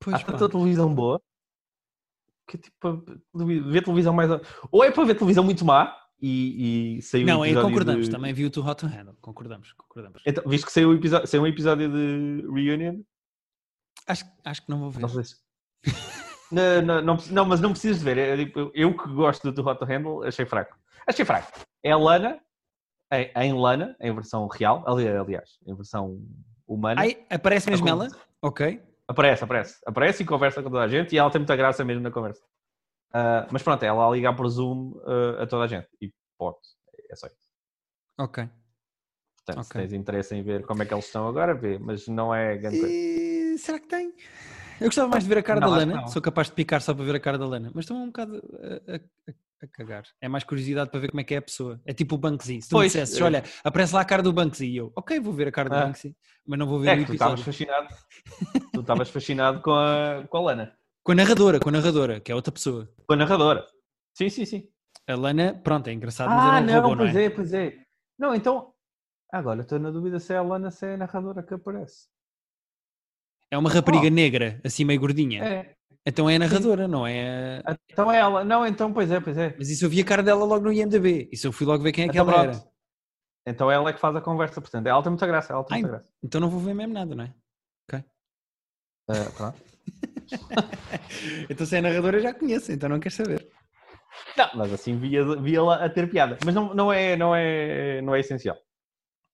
[0.00, 1.20] Pois, há tanta televisão boa
[2.50, 3.04] que tipo,
[3.70, 4.30] ver televisão mais.
[4.72, 8.10] Ou é para ver televisão muito má, e, e saiu Não, aí concordamos, de...
[8.10, 10.22] também viu o Hot to Handle, concordamos, concordamos.
[10.26, 13.02] Então, visto que saiu, episódio, saiu um episódio de Reunion?
[14.06, 15.00] Acho, acho que não vou ver.
[15.00, 15.12] Não,
[16.50, 18.18] não, não, não, não, mas não precisas de ver.
[18.18, 20.76] Eu, tipo, eu que gosto do Hot to Handle, achei fraco.
[21.06, 21.52] Achei fraco.
[21.82, 22.40] É a Lana,
[23.12, 26.20] em, em Lana, em versão real, aliás, em versão
[26.66, 27.00] humana.
[27.00, 28.08] Ai, aparece mesmo ela?
[28.42, 28.82] Ok.
[29.10, 29.80] Aparece, aparece.
[29.84, 32.40] Aparece e conversa com toda a gente e ela tem muita graça mesmo na conversa.
[33.08, 35.88] Uh, mas pronto, ela a ligar por Zoom uh, a toda a gente.
[36.00, 36.58] E pode,
[37.10, 37.50] é só isso.
[38.16, 38.48] Ok.
[39.38, 39.82] Portanto, okay.
[39.82, 42.56] se tens interesse em ver como é que eles estão agora, vê, mas não é
[42.56, 43.58] grande e...
[43.58, 44.14] Será que tem?
[44.80, 46.08] Eu gostava mais de ver a cara Não, da Lana, não.
[46.08, 48.36] sou capaz de picar só para ver a cara da Lana, mas estou um bocado
[48.36, 50.04] a, a- a- cagar.
[50.22, 51.78] É mais curiosidade para ver como é que é a pessoa.
[51.84, 52.62] É tipo o Banksy.
[52.62, 53.24] Se tu me Pois, dissesses, é.
[53.24, 55.74] olha, aparece lá a cara do Banksy e eu, ok, vou ver a cara do
[55.76, 55.84] Ah.
[55.86, 56.16] Banksy,
[56.46, 57.66] mas não vou ver É o que tu estavas episódio.
[57.66, 57.94] fascinado.
[58.72, 60.72] Tu estavas fascinado com a, com a Lana.
[61.02, 62.88] Com a narradora, com a narradora, que é outra pessoa.
[63.06, 63.66] Com a narradora.
[64.14, 64.68] Sim, sim, sim.
[65.06, 67.24] A Lana, pronto, é engraçado, mas é um robô, não pois é?
[67.24, 67.76] é, pois é.
[68.18, 68.72] Não, então.
[69.32, 72.08] Agora estou na dúvida se é a Lana se é a narradora que aparece.
[73.50, 74.10] É uma rapariga Oh.
[74.10, 75.42] negra, assim meio gordinha.
[75.44, 75.74] É.
[76.06, 77.62] Então é a narradora, não é?
[77.66, 78.44] a- Então é ela.
[78.44, 79.54] Não, então, pois é, pois é.
[79.58, 81.28] Mas isso eu vi a cara dela logo no IMDB.
[81.32, 82.56] Isso eu fui logo ver quem é que Então, ela pronto.
[82.56, 82.70] era.
[83.46, 84.86] Então ela é que faz a conversa, portanto.
[84.86, 86.12] Ela tem muita graça, ela tem Ai, muita graça.
[86.22, 87.34] Então não vou ver mesmo nada, não é?
[89.08, 89.60] Ah, pronto.
[91.50, 93.48] Então se é a narradora já conheço, então não queres saber.
[94.36, 96.38] Não, mas assim via- via-la a ter piada.
[96.44, 98.56] Mas não, não, é, não, é, não é essencial.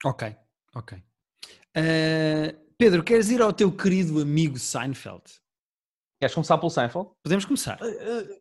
[0.05, 0.35] Ok,
[0.75, 0.99] ok.
[1.75, 5.23] Eh, Pedro, queres ir ao teu querido amigo Seinfeld?
[6.21, 7.09] Queres começar pelo Seinfeld?
[7.23, 7.79] Podemos começar.
[7.83, 8.41] Eh,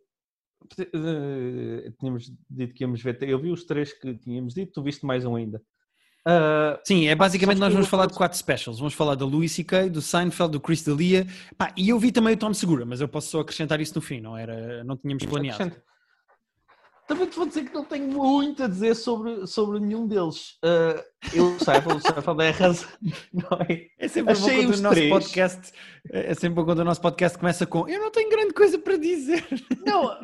[0.93, 3.17] eh, tínhamos dito que íamos ver.
[3.23, 5.61] Eu vi os três que tínhamos dito, tu viste mais um ainda.
[6.27, 8.79] Ah, Sim, é basicamente nós vamos eu- falar de quatro specials.
[8.79, 11.27] Vamos falar da Louis C.K., do Seinfeld, do Chris D'Elia.
[11.57, 14.01] Pá, e eu vi também o Tom Segura, mas eu posso só acrescentar isso no
[14.01, 15.61] fim, não era, não tínhamos planeado.
[15.61, 15.85] acrescenta.
[17.07, 20.57] Também te vou dizer que não tenho muito a dizer sobre, sobre nenhum deles.
[20.63, 22.89] Ah, eu Seinfeld, o Seinfeld é a razão.
[23.31, 23.87] Não é?
[23.99, 25.09] É sempre bom Achei quando os o nosso três.
[25.11, 25.71] podcast
[26.09, 28.97] é sempre bom quando o nosso podcast começa com eu não tenho grande coisa para
[28.97, 29.45] dizer.
[29.85, 30.17] Não,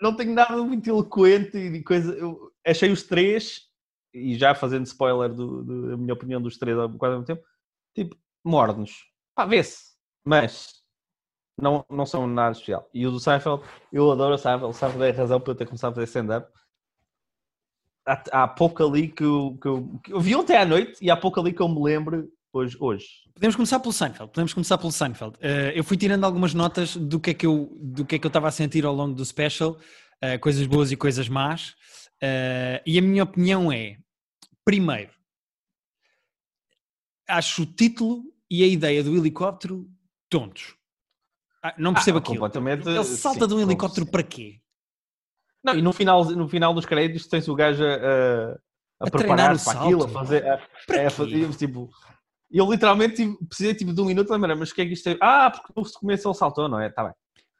[0.00, 2.12] não tenho nada muito eloquente e coisa.
[2.14, 3.62] Eu achei os três,
[4.14, 7.42] e já fazendo spoiler do- do- da minha opinião dos três ao quase mesmo tempo,
[7.94, 8.92] tipo, mornos.
[9.34, 9.90] Pá, vê-se.
[10.24, 10.79] Mas
[11.60, 12.88] não, não são nada especial.
[12.92, 14.70] E o do Seinfeld, eu adoro o Seinfeld.
[14.70, 16.50] O Seinfeld é a razão para eu ter começado a fazer stand-up.
[18.06, 21.10] Há, há pouco ali que eu, que, eu, que eu vi ontem à noite e
[21.10, 22.76] há pouco ali que eu me lembro hoje.
[22.80, 23.06] hoje.
[23.34, 24.32] Podemos começar pelo Seinfeld.
[24.32, 25.36] Podemos começar pelo Seinfeld.
[25.40, 28.26] Eh, eu fui tirando algumas notas do que é que eu do que é que
[28.26, 29.78] eu estava a sentir ao longo do special,
[30.20, 31.74] eh, coisas boas e coisas más.
[32.20, 33.96] Eh, e a minha opinião é,
[34.64, 35.12] primeiro,
[37.26, 39.88] acho o título e a ideia do helicóptero
[40.28, 40.79] tontos.
[41.62, 42.36] Ah, não percebo Ah, aquilo.
[42.36, 44.60] completamente, Ele salta sim, de um helicóptero para quê?
[45.62, 47.94] Não, e no final, no final dos créditos tens o gajo a,
[49.04, 50.12] a, a preparar-se para aquilo, a salto.
[50.14, 50.46] fazer.
[50.48, 51.90] A, Para a fazer tipo,
[52.50, 54.94] eu literalmente tive- precisei tipo, de um minuto a lembrar, mas o que é que
[54.94, 55.18] isto é?
[55.20, 56.86] Ah, porque no começo ele saltou, não é?
[56.88, 57.12] Está bem.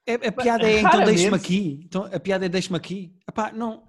[0.06, 1.80] É- a piada é então deixa-me aqui.
[1.84, 3.14] Então, a piada é deixa-me aqui.
[3.28, 3.86] Epá, não.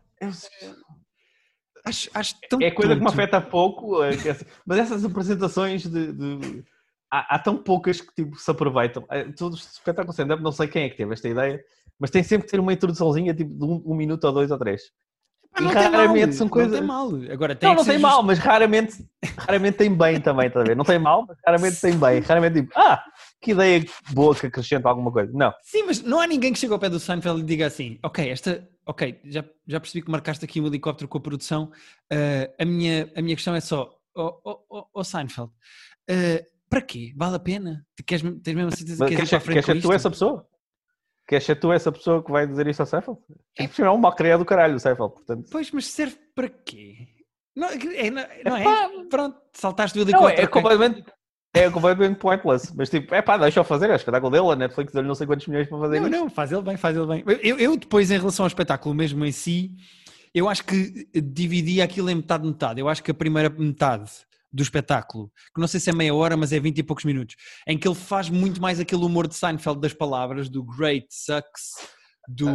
[1.86, 3.14] Acho, acho tão É coisa que me tonto.
[3.14, 6.12] afeta pouco, é essa- mas essas apresentações de.
[6.12, 6.64] de-
[7.12, 9.06] há, há tão poucas que tipo, se aproveitam.
[9.38, 11.62] Todos os espetáculos stand-up, não sei quem é que teve esta ideia,
[12.00, 14.58] mas tem sempre que ter uma introduçãozinha tipo, de um, um minuto ou dois ou
[14.58, 14.82] três.
[15.54, 17.10] Ah, e não raramente mal, são Não coisas- tem mal.
[17.30, 19.06] Agora, tem Não, não tem justo- mal, mas raramente,
[19.38, 20.78] raramente tem bem também, está a ver?
[20.78, 22.20] Não tem mal, mas raramente tem bem.
[22.22, 23.04] Raramente tipo, ah,
[23.42, 25.30] que ideia boa que acrescenta alguma coisa.
[25.34, 25.54] Não.
[25.62, 28.30] Sim, mas não há ninguém que chegue ao pé do Seinfeld e diga assim: Ok,
[28.30, 31.70] esta, ok, já, já percebi que marcaste aqui um helicóptero com a produção.
[32.10, 35.52] ah, a, minha, a minha questão é só: Oh, oh, oh, oh, Seinfeld,
[36.10, 37.14] ah, para quê?
[37.18, 37.86] Vale a pena?
[38.08, 40.48] Queres, tens mesmo a certeza Mas que queres queres queres ser tu essa pessoa?
[41.28, 43.20] Queres ser tu essa pessoa que vai dizer isso ao Seinfeld?
[43.60, 45.50] É, é um mal criado do caralho o Seinfeld, portanto.
[45.52, 47.10] Pois, mas serve para quê?
[47.54, 47.76] Não é?
[48.10, 48.62] Não, não é?
[48.62, 50.42] Epá, Pronto, saltaste do Não, helicóptero.
[50.42, 50.62] é ok.
[50.62, 51.06] completamente.
[51.54, 54.56] É completamente pointless, mas tipo, é pá, deixa eu fazer, é o espetáculo dele, a
[54.56, 56.18] Netflix deu-lhe não sei quantos milhões para fazer Não, isso.
[56.18, 57.24] não, faz ele bem, faz ele bem.
[57.44, 59.76] Eu, eu depois, em relação ao espetáculo mesmo em si,
[60.34, 62.80] eu acho que dividia aquilo em metade, metade.
[62.80, 64.10] Eu acho que a primeira metade
[64.52, 67.36] do espetáculo, que não sei se é meia hora, mas é 20 e poucos minutos,
[67.68, 71.72] em que ele faz muito mais aquele humor de Seinfeld das palavras, do great, sucks,
[72.28, 72.48] do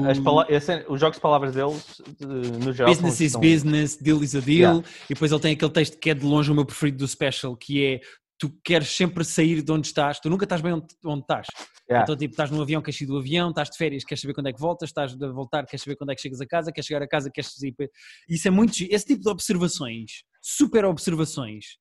[0.48, 4.40] esse- os jogos de palavras deles, de- no geral, business is business, deal is a
[4.40, 4.88] deal, Yeah.
[5.06, 7.56] e depois ele tem aquele texto que é de longe o meu preferido do special,
[7.56, 8.00] que é
[8.38, 11.46] tu queres sempre sair de onde estás, tu nunca estás bem onde, onde estás.
[11.88, 12.02] Yeah.
[12.04, 14.48] Então, tipo, estás num avião, queres sair do avião, estás de férias, queres saber quando
[14.48, 16.86] é que voltas, estás a voltar, queres saber quando é que chegas a casa, queres
[16.86, 17.72] chegar a casa, queres sair.
[17.72, 17.88] para-
[18.28, 18.74] Isso é muito.
[18.90, 21.78] Esse tipo de observações, super observações.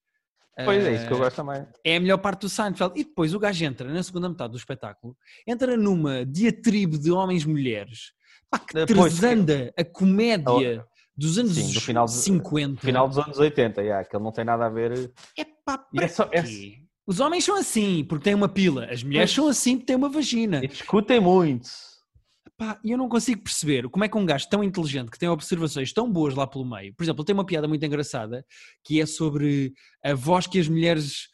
[0.64, 1.66] Pois é, isso que eu eh, gosto também.
[1.84, 2.94] é a melhor parte do Seinfeld.
[3.00, 5.16] E depois o gajo entra na segunda metade do espetáculo,
[5.46, 8.14] entra numa diatribe de homens-mulheres,
[8.50, 10.86] pá, que Depois que- transanda a comédia
[11.18, 12.82] dos anos Sim, do final de- 50.
[12.82, 15.12] Final dos anos 80, yeah, que ele não tem nada a ver.
[15.38, 16.44] É pá, para é só- é-?
[17.08, 18.86] Os homens são assim, porque têm uma pila.
[18.86, 19.36] As mulheres Pois.
[19.36, 20.64] são assim, porque têm uma vagina.
[20.64, 21.70] E discutem muito.
[22.58, 25.28] Pá, e eu não consigo perceber como é que um gajo tão inteligente, que tem
[25.28, 28.46] observações tão boas lá pelo meio, por exemplo, ele tem uma piada muito engraçada
[28.84, 31.28] que é sobre a voz que as mulheres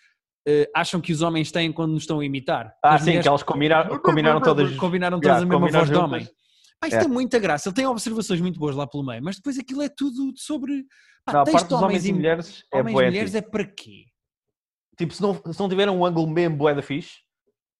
[0.48, 2.74] eh, acham que os homens têm quando nos estão a imitar.
[2.84, 4.76] Ah, As sim, mulheres que elas combinaram, combinaram todas.
[4.78, 6.26] combinaram todas Yeah, a mesma voz de homem.
[6.80, 7.00] Pá, isto É.
[7.02, 7.70] tem muita graça.
[7.70, 10.84] Ele tem observações muito boas lá pelo meio, mas depois aquilo é tudo sobre.
[11.24, 14.06] Pá, Não, a parte dos homens e mulheres é homens e mulheres é para quê?
[14.98, 17.20] Tipo, se não, se não tiver um ângulo mesmo bué da fixe,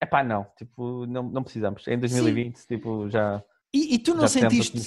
[0.02, 1.88] É pá, não, tipo, não, não precisamos.
[1.88, 2.66] Em 2020, Sim.
[2.68, 3.44] tipo, já.
[3.72, 4.78] E, e tu não sentiste,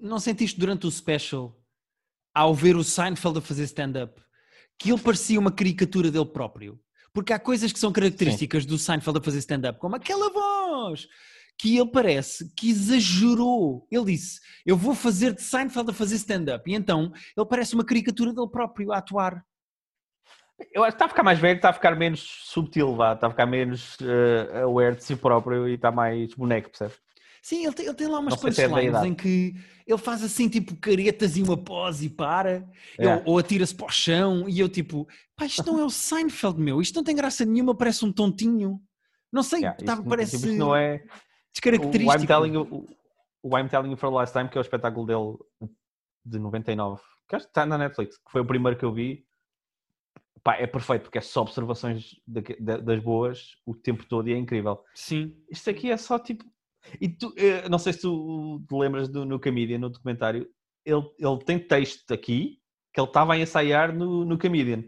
[0.00, 1.60] não sentiste durante o special,
[2.32, 4.22] ao ver o Seinfeld a fazer stand-up,
[4.78, 6.80] que ele parecia uma caricatura dele próprio?
[7.12, 8.68] Porque há coisas que são características Sim.
[8.68, 11.08] do Seinfeld a fazer stand-up, como aquela voz,
[11.58, 13.86] que ele parece que exagerou.
[13.90, 16.70] Ele disse: Eu vou fazer de Seinfeld a fazer stand-up.
[16.70, 19.44] E então ele parece uma caricatura dele próprio a atuar.
[20.72, 23.26] Eu acho que está a ficar mais velho, está a ficar menos subtil, vá, está
[23.26, 26.94] a ficar menos uh, aware de si próprio e está mais boneco, percebe?
[27.42, 29.54] Sim, ele tem, ele tem lá umas é punchlines é em que
[29.86, 32.68] ele faz assim, tipo, caretas e uma pose e para,
[32.98, 33.22] yeah.
[33.24, 36.60] ou, ou atira-se para o chão, e eu tipo, pá, isto não é o Seinfeld,
[36.60, 38.80] meu, isto não tem graça nenhuma, parece um tontinho.
[39.32, 40.38] Não sei, yeah, tá, parece...
[40.38, 41.02] Tipo, não é...
[41.52, 42.12] Descaracterístico.
[42.12, 42.86] O I'm, telling you,
[43.42, 45.72] o I'm Telling You for the Last Time, que é o espetáculo dele
[46.24, 49.24] de 99, que acho que está na Netflix, que foi o primeiro que eu vi,
[50.42, 54.32] pá, é perfeito, porque é só observações de, de, das boas o tempo todo e
[54.32, 54.82] é incrível.
[54.94, 55.36] Sim.
[55.50, 56.44] Isto aqui é só tipo
[57.00, 60.48] e tu, eh, não sei se tu te lembras do, no Comedian, no documentário,
[60.84, 62.58] ele, ele tem texto aqui
[62.92, 64.84] que ele estava a ensaiar no, no Comedian.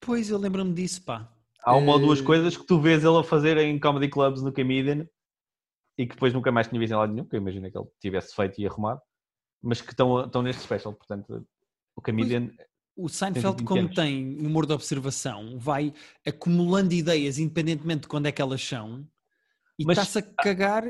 [0.00, 1.30] Pois, eu lembro-me disso, pá.
[1.62, 4.40] Há uma ou duas eh, coisas que tu vês ele a fazer em comedy clubs
[4.42, 5.06] no Comedian
[5.98, 7.88] e que depois nunca mais tinha visto em lado nenhum, que eu imagino que ele
[8.00, 9.00] tivesse feito e arrumado,
[9.62, 11.46] mas que estão, estão neste special, portanto,
[11.94, 12.46] o Comedian...
[12.46, 12.69] Pois,
[13.04, 15.92] o Seinfeld, como tem humor de observação, vai
[16.26, 19.06] acumulando ideias independentemente de quando é que elas são
[19.78, 20.84] e está-se a cagar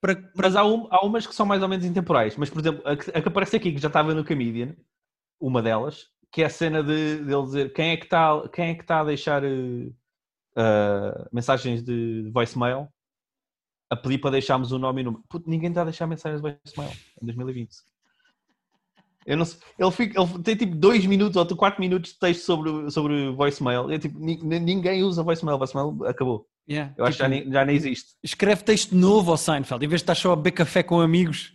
[0.00, 0.30] para, para...
[0.36, 2.36] Mas há, um, há, umas que são mais ou menos intemporais.
[2.36, 4.76] Mas, por exemplo, a que, a que aparece aqui, que já estava no Comedian,
[5.40, 8.68] uma delas, que é a cena de, de ele dizer quem é que está, quem
[8.70, 9.88] é que está a deixar uh,
[10.58, 12.88] uh, mensagens de voicemail
[13.88, 15.24] a pedir para deixarmos o nome e o número.
[15.28, 16.92] Puto, ninguém está a deixar mensagens de voicemail
[17.22, 17.93] em 2020.
[19.26, 22.42] Eu não sei, ele, fica, ele tem tipo 2 minutos ou 4 minutos de texto
[22.42, 23.90] sobre, sobre voicemail.
[23.90, 26.46] É, tipo, ninguém usa voicemail, voicemail acabou.
[26.68, 28.14] Yeah, eu tipo, acho que já tipo, nem, já nem existe.
[28.22, 31.52] Escreve texto novo ao Seinfeld, em vez de estar só a beber café com amigos.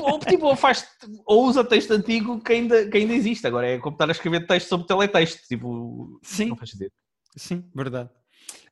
[0.00, 0.86] ou, tipo, ou, faz,
[1.24, 3.46] ou usa texto antigo que ainda, que ainda existe.
[3.46, 5.42] Agora é como estar a escrever texto sobre teletexto.
[5.48, 6.46] Tipo, Sim.
[6.46, 6.92] não faz sentido.
[7.36, 8.08] Sim, verdade.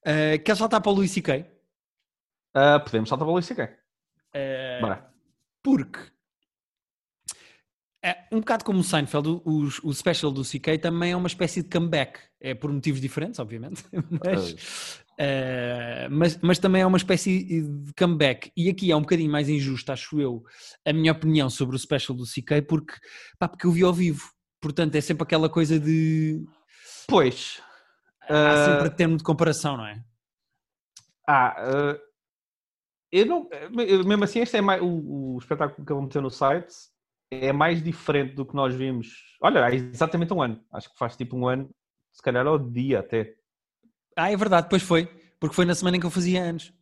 [0.01, 1.47] Uh, queres saltar para o Luís C.K.?
[2.57, 3.65] Uh, podemos saltar para o Luís C.K.
[3.65, 5.13] Uh, Bora.
[5.63, 6.14] Porque
[8.05, 11.63] é, um bocado como o Seinfeld, o, o special do CK também é uma espécie
[11.63, 12.21] de comeback.
[12.39, 13.83] É por motivos diferentes, obviamente,
[14.23, 18.53] mas, uh, mas, mas, também é uma espécie de comeback.
[18.55, 20.45] E aqui é um bocadinho mais injusto, acho eu,
[20.85, 22.93] a minha opinião sobre o special do CK, porque,
[23.39, 24.31] pá, porque eu vi ao vivo.
[24.61, 26.45] Portanto, é sempre aquela coisa de.
[27.09, 27.63] Pois.
[28.29, 28.65] Há uh...
[28.67, 30.05] sempre termo de comparação, não é?
[31.27, 32.01] Ah, uh...
[33.11, 33.49] eu não.
[34.05, 34.83] Mesmo assim, este é mais.
[34.83, 36.93] O, o espetáculo que ele meteu no site
[37.43, 39.37] é mais diferente do que nós vimos.
[39.43, 40.61] Olha, há exatamente um ano.
[40.73, 41.71] Acho que faz tipo um ano,
[42.13, 43.35] se calhar ao dia até.
[44.17, 45.07] Ah, é verdade, depois foi.
[45.41, 46.73] Porque foi na semana em que eu fazia anos.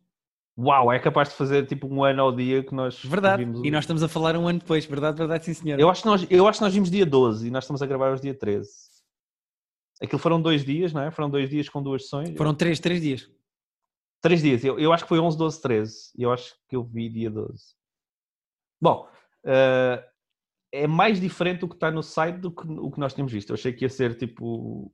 [0.57, 3.61] Uau, é capaz de fazer tipo um ano ao dia que nós Verdade, vimos...
[3.63, 5.79] e nós estamos a falar um ano depois, verdade, verdade, sim senhor.
[5.79, 7.87] Eu acho, que nós, eu acho que nós vimos dia 12 e nós estamos a
[7.87, 8.69] gravar hoje dia 13.
[10.01, 11.09] Aquilo foram dois dias, não é?
[11.09, 12.37] Foram dois dias com duas sessões.
[12.37, 13.27] Foram três, três dias.
[14.21, 16.11] Três dias, eu, eu acho que foi 11, 12, 13.
[16.17, 17.75] E eu acho que eu vi dia 12.
[18.79, 19.09] Bom,
[19.45, 20.12] uh,
[20.73, 23.51] é mais diferente do que está no site do que o que nós tínhamos visto.
[23.51, 24.91] Eu achei que ia ser tipo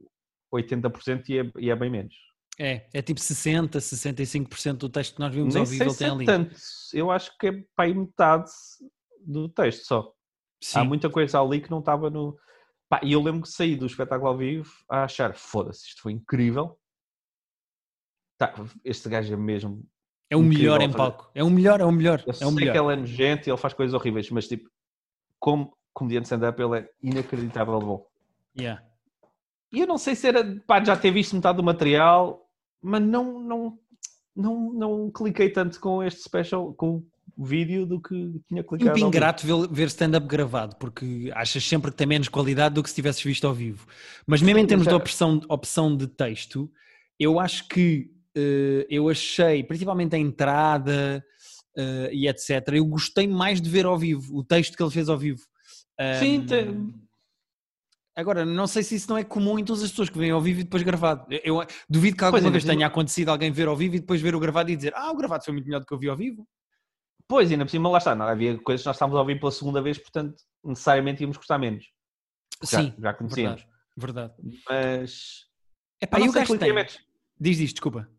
[0.54, 2.14] 80% e é, e é bem menos.
[2.60, 6.12] É, é tipo 60%, 65% do texto que nós vimos Nem ao vivo tem é
[6.12, 6.26] ali.
[6.26, 6.54] Tanto.
[6.94, 8.52] Eu acho que é para aí metade
[9.26, 10.14] do texto só.
[10.62, 10.80] Sim.
[10.80, 12.38] Há muita coisa ali que não estava no.
[13.02, 16.78] E eu lembro que saí do espetáculo ao vivo a achar, foda-se, isto foi incrível.
[18.38, 19.86] Tá, este gajo é mesmo.
[20.30, 21.32] É o melhor em palco.
[21.34, 22.22] É o melhor, é o melhor.
[22.28, 22.74] Eu é o melhor.
[22.74, 24.70] que ele é nojento e ele faz coisas horríveis, mas tipo,
[25.40, 28.06] como comediante stand-up, ele é inacreditável bom.
[28.58, 28.84] Yeah.
[29.72, 32.48] E eu não sei se era pá, já ter visto metade do material,
[32.82, 33.80] mas não, não,
[34.36, 37.04] não, não cliquei tanto com este special, com
[37.38, 39.02] o vídeo, do que tinha clicado.
[39.02, 42.90] Um ingrato ver, ver stand-up gravado, porque achas sempre que tem menos qualidade do que
[42.90, 43.88] se tivesses visto ao vivo.
[44.26, 46.70] Mas mesmo em termos de opção, opção de texto,
[47.20, 51.24] eu acho que uh, eu achei, principalmente a entrada
[51.78, 52.50] uh, e etc.
[52.74, 55.42] Eu gostei mais de ver ao vivo, o texto que ele fez ao vivo.
[56.00, 56.94] Um, Sim, tem...
[58.16, 60.42] Agora, não sei se isso não é comum em todas as pessoas que vêm ao
[60.42, 61.26] vivo e depois gravado.
[61.44, 64.36] Eu, duvido que alguma pois, vez tenha acontecido alguém ver ao vivo e depois ver
[64.36, 66.18] o gravado e dizer ah, o gravado foi muito melhor do que eu vi ao
[66.18, 66.46] vivo.
[67.30, 69.52] Pois, ainda por cima lá está, não, havia coisas que nós estávamos a ouvir pela
[69.52, 71.86] segunda vez, portanto, necessariamente íamos gostar menos.
[72.64, 73.66] Sim, já, conhecíamos.
[73.96, 74.34] Verdade.
[74.38, 74.64] verdade.
[74.68, 75.46] Mas...
[76.02, 76.58] É pá, eu gasto
[77.40, 78.10] Diz isto, desculpa.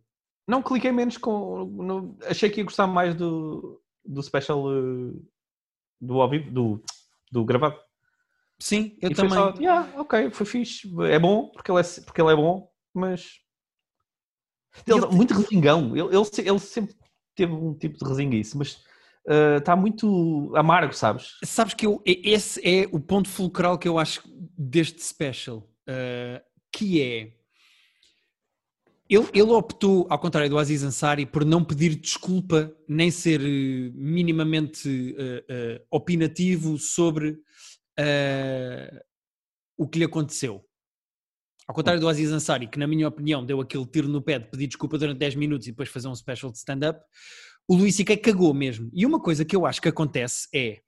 [0.51, 1.65] Não, cliquei menos com.
[1.65, 5.25] No, achei que ia gostar mais do, do special uh,
[6.01, 6.83] do ao vivo, do,
[7.31, 7.79] do gravado.
[8.59, 9.33] Sim, eu e também.
[9.39, 10.91] Só, yeah, ok, foi fixe.
[11.05, 13.39] É bom porque ele é, porque ele é bom, mas
[14.85, 15.97] Ele, ele, muito resingão.
[15.97, 16.97] Ele, ele, ele, sempre
[17.37, 18.83] teve um tipo de resinguice, mas
[19.57, 21.37] está uh, muito amargo, sabes?
[21.45, 24.23] Sabes que eu, esse é o ponto fulcral que eu acho
[24.59, 25.59] deste special,
[25.89, 27.40] uh, que é
[29.11, 33.93] ele, ele, optou, ao contrário do Aziz Ansari, por não pedir desculpa nem ser uh,
[33.95, 37.39] minimamente uh, uh, opinativo sobre
[39.77, 40.65] o que lhe aconteceu.
[41.69, 44.49] Ao contrário do Aziz Ansari, que na minha opinião deu aquele tiro no pé de
[44.49, 46.99] pedir desculpa durante 10 minutos e depois fazer um special de stand-up,
[47.69, 48.17] o Luís C.K.
[48.17, 48.91] cagou mesmo.
[48.95, 50.81] E uma coisa que eu acho que acontece é,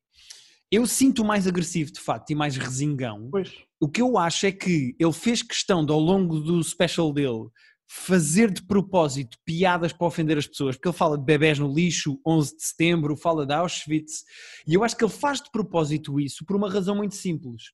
[0.70, 3.28] eu sinto mais agressivo de facto e mais resingão.
[3.30, 3.52] Pois.
[3.78, 7.50] O que eu acho é que ele fez questão de ao longo do special dele
[7.94, 12.18] fazer de propósito piadas para ofender as pessoas, porque ele fala de bebés no lixo,
[12.26, 14.24] 11 de setembro, fala de Auschwitz,
[14.66, 17.64] e eu acho que ele faz de propósito isso por uma razão muito simples.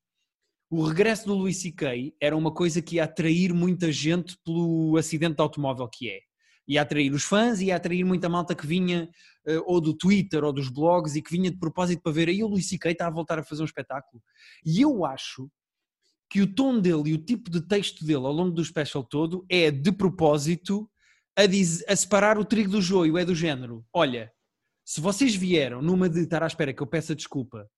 [0.68, 2.14] O regresso do Louis C.K.
[2.20, 6.18] era uma coisa que ia atrair muita gente pelo acidente de automóvel que é.
[6.66, 9.08] Ia atrair os fãs, ia atrair muita malta que vinha
[9.46, 12.42] uh, ou do Twitter ou dos blogs e que vinha de propósito para ver aí
[12.42, 12.90] o Louis C.K.
[12.90, 14.20] está a voltar a fazer um espetáculo.
[14.66, 15.48] E eu acho
[16.30, 19.44] que o tom dele e o tipo de texto dele ao longo do special todo
[19.48, 20.90] é de propósito
[21.36, 23.84] a, diz, a separar o trigo do joio, é do género.
[23.92, 24.30] Olha,
[24.84, 27.68] se vocês vieram numa de estar à espera que eu peça desculpa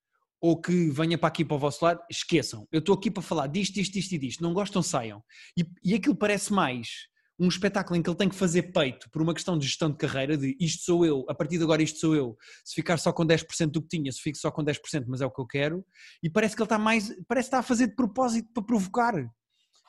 [0.41, 2.67] ou que venha para aqui para o vosso lado, esqueçam.
[2.73, 4.43] Eu estou aqui para falar disto, disto, disto e disto.
[4.43, 5.23] Não gostam, saiam.
[5.57, 9.22] E, e aquilo parece mais um espetáculo em que ele tem que fazer peito por
[9.22, 11.98] uma questão de gestão de carreira, de isto sou eu, a partir de agora isto
[11.98, 15.07] sou eu, se ficar só com 10% do que tinha, se fico só com 10%,
[15.09, 15.85] mas é o que eu quero,
[16.22, 19.14] e parece que ele está mais, parece que está a fazer de propósito para provocar,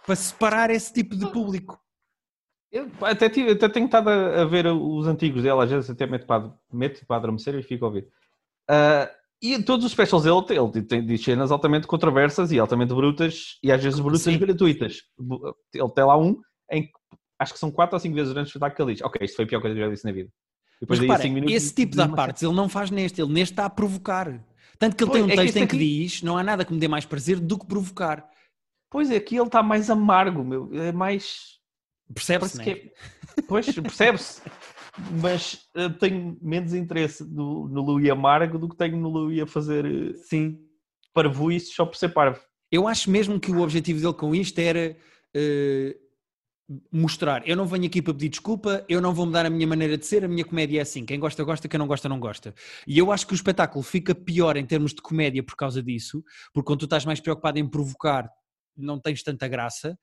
[0.05, 1.77] para separar esse tipo de público.
[2.71, 6.07] Eu até, tive, até tenho estado a, a, ver os antigos dele, às vezes até
[6.07, 8.07] meto para, meto para adormecer e fico a ouvir.
[8.69, 9.11] Uh,
[9.41, 13.71] e todos os specials dele, ele tem, tem cenas altamente controversas e altamente brutas, e
[13.71, 14.37] às vezes brutas Sim.
[14.37, 15.01] gratuitas.
[15.73, 16.39] Ele tem lá um
[16.71, 16.91] em que
[17.41, 19.35] acho que são quatro ou cinco vezes durante o espetáculo que ele diz: Ok, isto
[19.35, 20.29] foi a pior coisa que eu já disse na vida.
[20.79, 23.65] depois Mas repara, minutos, esse tipo de partes ele não faz neste, ele neste está
[23.65, 24.45] a provocar.
[24.77, 25.99] Tanto que ele pois, tem um é texto que em que aqui...
[26.03, 28.29] diz: Não há nada que me dê mais prazer do que provocar.
[28.89, 30.69] Pois é, aqui ele está mais amargo, meu.
[30.73, 31.59] É mais.
[32.13, 32.71] Percebe-se, né?
[32.71, 33.41] é...
[33.47, 34.41] Pois, percebe-se.
[35.21, 39.47] Mas uh, tenho menos interesse no, no Louis amargo do que tenho no Louis a
[39.47, 40.59] fazer uh, Sim.
[41.13, 42.41] parvoíce só por ser parvo.
[42.69, 44.97] Eu acho mesmo que o objetivo dele com isto era
[45.35, 46.00] uh,
[46.91, 49.97] mostrar, eu não venho aqui para pedir desculpa, eu não vou mudar a minha maneira
[49.97, 52.53] de ser, a minha comédia é assim, quem gosta gosta, quem não gosta não gosta.
[52.87, 56.23] E eu acho que o espetáculo fica pior em termos de comédia por causa disso,
[56.53, 58.29] porque quando tu estás mais preocupado em provocar,
[58.75, 59.97] não tens tanta graça.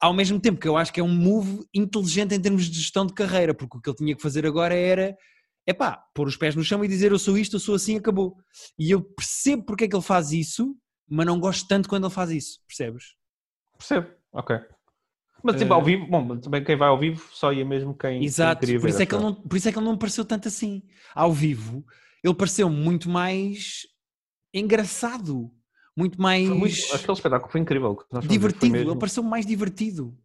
[0.00, 3.06] Ao mesmo tempo que eu acho que é um move inteligente em termos de gestão
[3.06, 5.16] de carreira, porque o que ele tinha que fazer agora era
[5.66, 7.96] é pá, pôr os pés no chão e dizer eu sou isto, eu sou assim,
[7.96, 8.36] acabou.
[8.78, 10.76] E eu percebo porque é que ele faz isso,
[11.08, 13.14] mas não gosto tanto quando ele faz isso, percebes?
[13.78, 14.58] Percebo, ok.
[15.44, 18.24] Mas tipo, ao eh, vivo, bom, também quem vai ao vivo só ia mesmo quem,
[18.24, 18.88] Exato, quem por.
[18.88, 20.82] Isso é que ele não, por isso é que ele não pareceu tanto assim.
[21.14, 21.84] Ao vivo,
[22.22, 23.82] ele pareceu muito mais
[24.54, 25.52] engraçado,
[25.94, 26.48] muito mais.
[26.48, 27.94] Muito, aquele espetáculo foi incrível.
[28.26, 28.90] Divertido, mesmo...
[28.92, 30.16] ele pareceu mais divertido.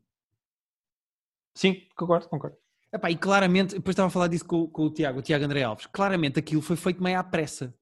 [1.53, 2.55] Sim, concordo, concordo.
[2.93, 5.63] Epá, e claramente, depois estava a falar disso com, com o Tiago, o Tiago André
[5.63, 7.75] Alves, claramente aquilo foi feito meio à pressa.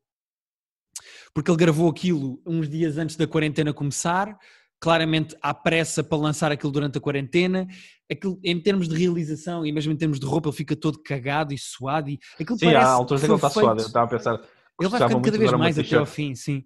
[1.36, 4.36] Porque ele gravou aquilo uns dias antes da quarentena começar,
[4.80, 7.68] claramente à pressa para lançar aquilo durante a quarentena.
[8.10, 11.54] Aquilo, em termos de realização e mesmo em termos de roupa, ele fica todo cagado
[11.54, 12.10] e suado.
[12.10, 13.82] E aquilo sim, há alturas em que ele está suado.
[13.82, 14.42] Eu estava a pensar.
[14.80, 16.64] Ele vai ficando cada vez mais até ao fim, sim.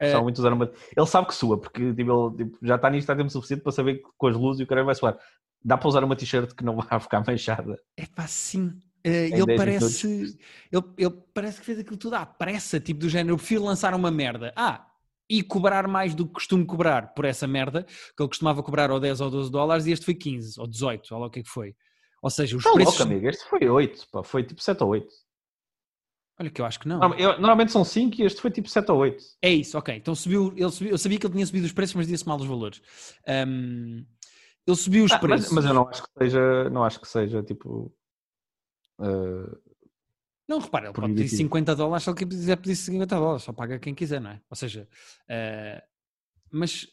[0.00, 0.16] É.
[0.16, 0.70] Uh, muito usar uma...
[0.96, 3.72] Ele sabe que sua, porque tipo, ele tipo, já está nisto há tempo suficiente para
[3.72, 5.16] saber que com as luzes e o cara vai suar.
[5.64, 7.78] Dá para usar uma t-shirt que não vai ficar manchada.
[7.96, 8.66] É pá, sim.
[9.06, 10.38] Uh, ele parece
[10.72, 13.94] ele, ele parece que fez aquilo tudo à pressa, tipo do género, eu prefiro lançar
[13.94, 14.52] uma merda.
[14.56, 14.86] Ah,
[15.28, 19.00] e cobrar mais do que costumo cobrar por essa merda, que ele costumava cobrar ou
[19.00, 21.42] 10 ou 12 dólares e este foi 15 ou 18, olha lá o que é
[21.42, 21.74] que foi.
[22.22, 22.98] Ou seja, os tá preços...
[22.98, 25.06] louco, amigo, este foi 8, pá, foi tipo 7 ou 8.
[26.40, 27.14] Olha que eu acho que não.
[27.14, 29.22] Eu, normalmente são 5 e este foi tipo 7 ou 8.
[29.40, 29.94] É isso, ok.
[29.94, 32.38] Então subiu, ele subiu, eu sabia que ele tinha subido os preços, mas disse mal
[32.38, 32.82] os valores.
[33.46, 34.04] Um,
[34.66, 35.52] ele subiu os ah, preços.
[35.52, 37.94] Mas, mas, eu não acho que seja, não acho que seja tipo...
[38.98, 39.73] Uh,
[40.48, 43.78] não, repara, ele pode pedir 50 dólares, só quem quiser pedir 50 dólares, só paga
[43.78, 44.40] quem quiser, não é?
[44.50, 44.88] Ou seja,
[45.24, 45.82] uh,
[46.50, 46.86] mas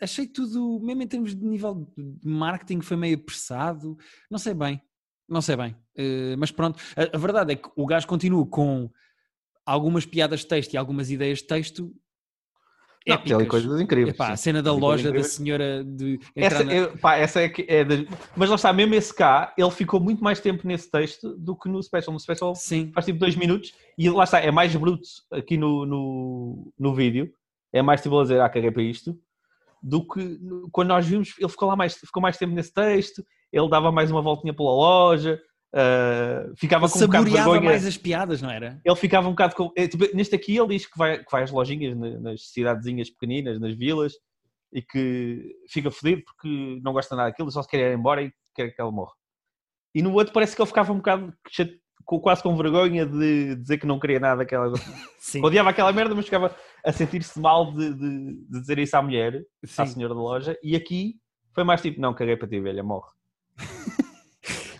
[0.00, 3.96] achei tudo, mesmo em termos de nível de marketing, foi meio apressado,
[4.30, 4.82] não sei bem,
[5.26, 8.90] não sei bem, uh, mas pronto, a, a, verdade é que o gajo continua com
[9.64, 11.94] algumas piadas de texto e algumas ideias de texto
[13.06, 13.38] não, épicas.
[13.38, 14.14] Tem coisas incríveis.
[14.14, 16.20] Epá, a cena da loja da senhora de.
[16.36, 16.72] Essa, na...
[16.72, 17.84] eu, pá, essa é, que é.
[18.36, 21.68] Mas lá está, mesmo esse cá, ele ficou muito mais tempo nesse texto do que
[21.68, 22.12] no special.
[22.12, 22.90] No special Sim.
[22.92, 27.32] faz tipo dois minutos e lá está, é mais bruto aqui no, no, no vídeo.
[27.72, 29.18] É mais tipo a dizer, ah, caguei para isto.
[29.82, 30.38] Do que
[30.72, 34.10] quando nós vimos, ele ficou lá mais, ficou mais tempo nesse texto ele dava mais
[34.10, 35.40] uma voltinha pela loja,
[35.74, 37.70] uh, ficava Ele com um bocado de saboreava vergonha.
[37.70, 38.80] mais as piadas, não era?
[38.84, 39.72] Ele ficava um bocado com.
[39.76, 43.10] é, tipo, neste aqui ele diz que vai, que vai às lojinhas na- nas cidadezinhas
[43.10, 44.14] pequeninas, nas vilas,
[44.72, 48.32] e que fica fodido porque não gosta nada daquilo, só se quer ir embora e
[48.54, 49.12] quer que ela morra.
[49.94, 51.32] E no outro parece que ele ficava um bocado
[52.22, 54.72] quase com vergonha de dizer que não queria nada daquela.
[55.18, 55.44] Sim.
[55.44, 56.54] Odiava aquela merda, mas ficava
[56.84, 59.94] a sentir-se mal de, de- de dizer isso à mulher, à Sim.
[59.94, 60.58] senhora da loja.
[60.62, 61.16] E aqui
[61.52, 63.10] foi mais tipo: não, caguei para ti, velha, morre.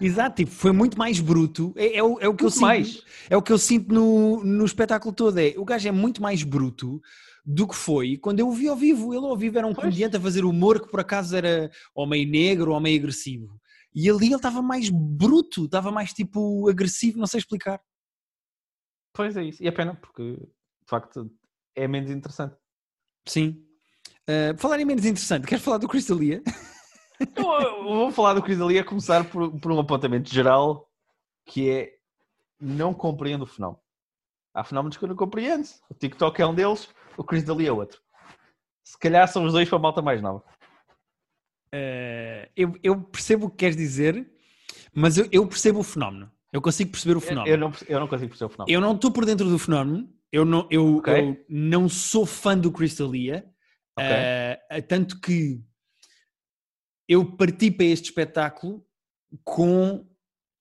[0.00, 1.72] Exato, tipo, foi muito mais bruto.
[1.76, 3.02] É, é o, é o que eu Muito sinto, mais.
[3.28, 5.38] é o que eu sinto no, no espetáculo todo.
[5.38, 7.00] É, o gajo é muito mais bruto
[7.44, 9.12] do que foi quando eu o vi ao vivo.
[9.14, 9.84] Ele ao vivo era um Pois.
[9.84, 13.60] comediante a fazer humor que por acaso era ou meio negro ou meio agressivo.
[13.94, 17.80] E ali ele estava mais bruto, estava mais tipo agressivo, não sei explicar.
[19.12, 19.62] Pois é isso.
[19.62, 21.30] E é pena, porque de facto
[21.74, 22.54] é menos interessante.
[23.26, 23.64] Sim.
[24.28, 26.42] Uh, falar em menos interessante, queres falar do Crystalia?
[27.36, 30.88] Eu, eu vou falar do Chris Ali a começar por, por um apontamento geral
[31.44, 31.94] que é
[32.60, 33.80] não compreendo o fenómeno.
[34.54, 35.66] Há fenómenos que eu não compreendo.
[35.88, 38.00] O TikTok é um deles, o Chris Dali é outro.
[38.82, 40.42] Se calhar são os dois para a malta mais nova.
[41.72, 44.28] Uh, eu, eu percebo o que queres dizer,
[44.92, 46.30] mas eu, eu percebo o fenómeno.
[46.52, 47.54] Eu consigo perceber o fenómeno.
[47.54, 48.76] Eu não, eu não consigo perceber o fenómeno.
[48.76, 50.12] Eu não estou por dentro do fenómeno.
[50.32, 51.14] Eu não, eu, Ok.
[51.14, 53.44] eu não sou fã do Crystalia.
[53.96, 54.08] Ok.
[54.08, 55.62] eh, tanto que
[57.10, 58.86] eu parti para este espetáculo
[59.42, 60.06] com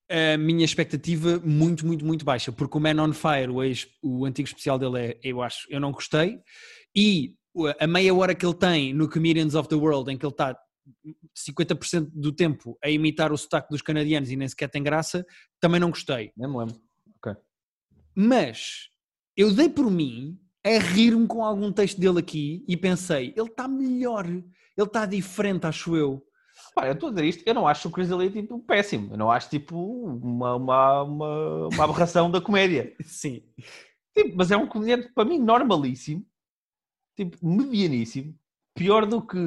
[0.09, 2.51] a minha expectativa muito, muito, muito baixa.
[2.51, 5.79] Porque o Man on Fire, o, ex- o antigo especial dele, é, eu acho, eu
[5.79, 6.41] não gostei.
[6.95, 7.35] E
[7.79, 10.57] a meia hora que ele tem no Comedians of the World, em que ele está
[11.47, 15.23] 50% do tempo a imitar o sotaque dos canadianos e nem sequer tem graça,
[15.59, 16.31] também não gostei.
[16.35, 16.81] Nem me lembro.
[18.15, 18.89] Mas
[19.37, 20.35] eu dei por mim
[20.65, 24.43] a rir-me com algum texto dele aqui e pensei, ele está melhor, ele
[24.77, 26.25] está diferente, acho eu.
[26.79, 29.13] Pá, eu estou a dizer isto, eu não acho o Chris Ali tipo péssimo.
[29.13, 32.95] Eu não acho tipo uma, uma, uma, uma aberração da comédia.
[33.03, 33.43] Sim.
[34.15, 36.25] Tipo, mas é um comediante para mim normalíssimo,
[37.17, 38.33] tipo, medianíssimo,
[38.73, 39.37] pior do que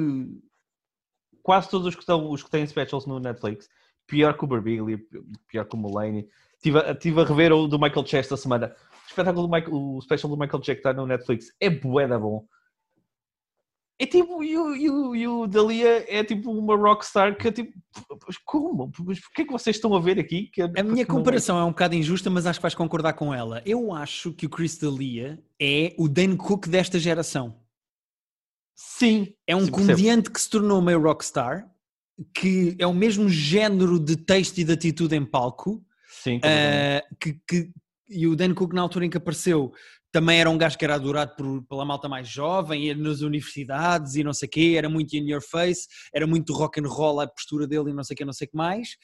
[1.41, 3.67] quase todos os que, estão, os que têm specials no Netflix,
[4.05, 4.99] pior que o Birbiglia,
[5.47, 6.29] pior que o Mulaney.
[6.55, 8.75] Estive a, tive a rever o do Michael Che esta semana.
[9.05, 12.19] O espetáculo do Michael, o special do Michael que está no Netflix é bué da
[12.19, 12.45] bom.
[13.99, 17.51] É tipo, e o, e o, e o Dalia é tipo uma rockstar que é
[17.51, 17.71] tipo,
[18.25, 18.91] "Mas como?
[19.05, 20.49] Mas Porquê é que vocês estão a ver aqui?
[20.51, 23.61] Que A minha comparação é um bocado injusta, mas acho que vais concordar com ela.
[23.65, 27.55] Eu acho que o Chris D'Elia é o Dan Cook desta geração.
[28.75, 29.33] Sim.
[29.47, 31.69] É um sim, comediante que se tornou meio rockstar,
[32.33, 36.37] que é o mesmo género de texto e de atitude em palco, Sim.
[36.37, 37.71] Uh, que, que-
[38.09, 39.73] e o Dan Cook, na altura em que apareceu,
[40.13, 44.23] também era um gajo que era adorado por- pela malta mais jovem, nas universidades e
[44.23, 47.27] não sei o quê, era muito in your face, era muito rock and roll a
[47.27, 48.95] postura dele e não sei o quê, não sei o que mais,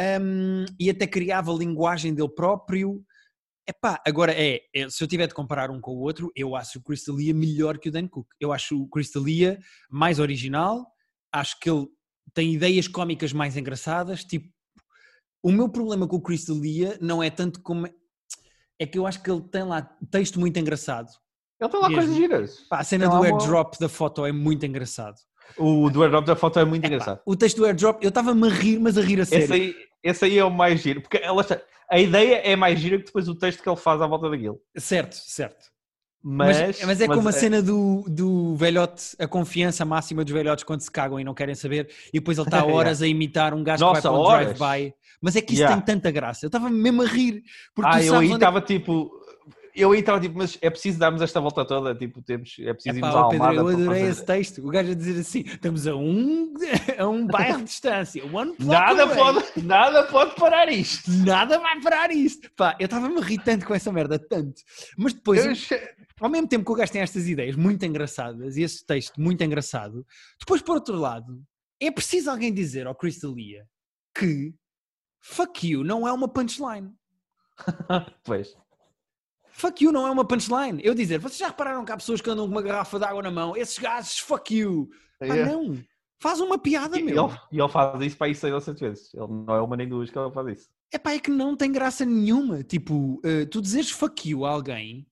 [0.00, 3.04] Um, e até criava a linguagem dele próprio.
[3.68, 6.78] Epá, agora é, é, se eu tiver de comparar um com o outro, eu acho
[6.78, 8.26] o Chris D'Elia melhor que o Dan Cook.
[8.40, 9.58] Eu acho o Chris D'Elia
[9.90, 10.86] mais original,
[11.30, 11.86] acho que ele
[12.32, 14.48] tem ideias cómicas mais engraçadas, tipo,
[15.44, 17.86] o meu problema com o Chris D'Elia não é tanto como...
[18.82, 21.08] É que eu acho que ele tem lá texto muito engraçado.
[21.60, 22.02] Ele tem lá mesmo.
[22.02, 22.56] coisas giras.
[22.68, 25.14] Pá, a cena Tem do lá uma- airdrop da foto é muito engraçado.
[25.56, 27.20] O do airdrop da foto é muito Epá, engraçado.
[27.24, 29.44] o texto do airdrop, eu estava-me a rir, mas a rir a sério.
[29.44, 31.00] Esse aí, esse aí é o mais giro.
[31.00, 34.02] Porque ela está- a ideia é mais gira que depois o texto que ele faz
[34.02, 34.58] à volta daquilo.
[34.76, 35.66] Certo, certo.
[36.22, 40.62] Mas, Mas, mas é como a cena do, do velhote, a confiança máxima dos velhotes
[40.64, 43.62] quando se cagam e não querem saber, e depois ele está horas a imitar um
[43.64, 44.94] gajo Nossa, que vai para um drive-by.
[45.20, 45.80] Mas é que isso Yeah.
[45.80, 46.44] tem tanta graça.
[46.44, 47.44] Eu estava mesmo a rir.
[47.74, 49.08] Porque Ah, eu aí onde é estava tipo.
[49.74, 51.94] Eu aí estava tipo, mas é preciso darmos esta volta toda.
[51.94, 54.66] Tipo, temos, é preciso Epá, irmos à Pedro, eu adorei esse texto.
[54.66, 56.52] O gajo a dizer assim: estamos a um,
[56.98, 58.24] a um bairro de distância.
[58.24, 59.16] One Nada away.
[59.16, 61.10] pode, nada pode parar isto.
[61.10, 62.50] Nada vai parar isto.
[62.54, 64.60] Pá, eu estava-me tanto com essa merda, tanto.
[64.98, 65.78] Mas depois, Eu
[66.20, 69.42] ao mesmo tempo que o gajo tem estas ideias muito engraçadas e esse texto muito
[69.42, 70.06] engraçado,
[70.38, 71.42] depois, por outro lado,
[71.80, 73.66] é preciso alguém dizer ao Chris D'Elia
[74.16, 74.54] que
[75.20, 76.92] fuck you não é uma punchline.
[78.24, 78.56] Pois.
[79.52, 80.80] Fuck you não é uma punchline.
[80.82, 83.22] Eu dizer, vocês já repararam que há pessoas que andam com uma garrafa de água
[83.22, 83.56] na mão?
[83.56, 84.88] Esses gajos, fuck you.
[85.18, 85.44] Pá, É.
[85.46, 85.78] não.
[86.20, 87.30] Faz uma piada, E meu.
[87.50, 89.12] e ele faz isso para aí seis ou sete vezes.
[89.12, 90.68] Ele não é uma nem duas que ele faz isso.
[90.92, 92.62] É pá, é que não tem graça nenhuma.
[92.62, 95.06] Tipo, eh, tu dizeres fuck you a alguém,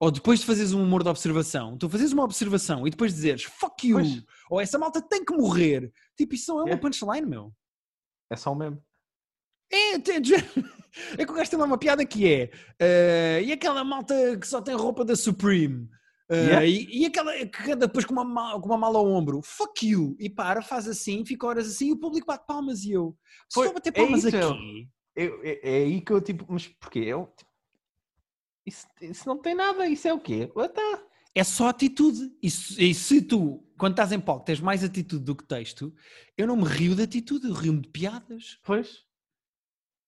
[0.00, 3.42] ou depois de fazeres um humor de observação, tu fazes uma observação e depois dizeres
[3.44, 4.24] fuck you, Pois.
[4.50, 5.92] ou essa malta tem que morrer.
[6.16, 6.76] Tipo, isso não é uma É.
[6.76, 7.52] punchline, meu.
[8.30, 8.82] É só o mesmo.
[9.70, 9.94] É,
[11.18, 14.46] é que o gajo tem lá uma piada que é eh, e aquela malta que
[14.46, 15.88] só tem roupa da Supreme.
[16.28, 16.66] Uh, Yeah.
[16.66, 19.86] e, e aquela que anda depois com uma, ma- com uma mala ao ombro, fuck
[19.86, 23.16] you, e para, faz assim, fica horas assim, e o público bate palmas e eu,
[23.48, 26.44] se estou a bater é palmas isso, aqui, Eu- é, é aí que eu tipo,
[26.48, 26.98] mas porquê?
[26.98, 27.48] Eu, tipo,
[28.66, 30.50] isso, isso não tem nada, isso é o quê?
[30.74, 31.02] Tá.
[31.32, 32.28] é só atitude.
[32.42, 35.94] E se, e se tu, quando estás em palco, tens mais atitude do que texto,
[36.36, 38.58] eu não me rio de atitude, eu rio-me de piadas.
[38.64, 39.05] Pois.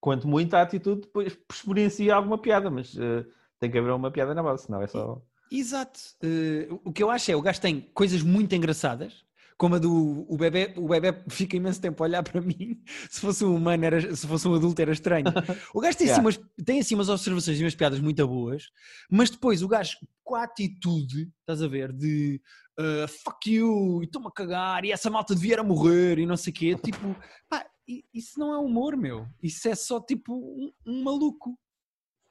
[0.01, 3.25] Quanto muito a atitude depois experiencia alguma piada, mas eh,
[3.59, 5.21] tem que haver uma piada na base, senão é só.
[5.51, 5.99] Exato.
[6.23, 9.25] Eh, o que eu acho é, o gajo tem coisas muito engraçadas,
[9.57, 12.81] como a do o bebê, o bebê fica imenso tempo a olhar para mim.
[13.11, 15.27] Se fosse um humano, era, se fosse um adulto, era estranho.
[15.75, 16.23] O gajo tem, assim, Yeah.
[16.23, 18.71] umas, tem assim umas observações e umas piadas muito boas,
[19.11, 22.41] mas depois o gajo com a atitude, estás a ver, de
[22.79, 26.53] eh, fuck you, e estou-me a cagar, e essa malta devia morrer, e não sei
[26.53, 27.17] o quê, tipo,
[27.49, 27.67] pá,
[28.13, 29.27] isso não é humor, meu.
[29.43, 31.59] Isso é só tipo um, um maluco.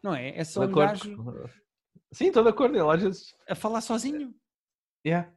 [0.03, 0.37] Não é?
[0.37, 1.17] É só de um acordo.
[1.17, 1.49] gajo
[2.13, 2.77] Sim, estou de acordo.
[2.77, 3.35] Ele às vezes.
[3.49, 4.33] a falar sozinho.
[5.05, 5.33] Yeah.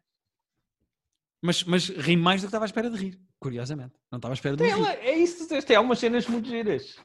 [1.43, 3.95] Mas, mas ri mais do que estava à espera de rir, curiosamente.
[4.11, 4.87] Não estava à espera de Tem, rir.
[4.87, 6.97] é isso tem algumas cenas muito giras.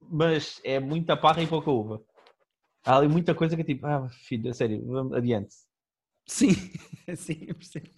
[0.00, 2.02] Mas é muita parra e pouca uva.
[2.84, 5.54] Há ali muita coisa que é tipo, ah, filho, a sério, vamos adiante.
[6.30, 6.54] Sim,
[7.16, 7.88] sim, eu percebo.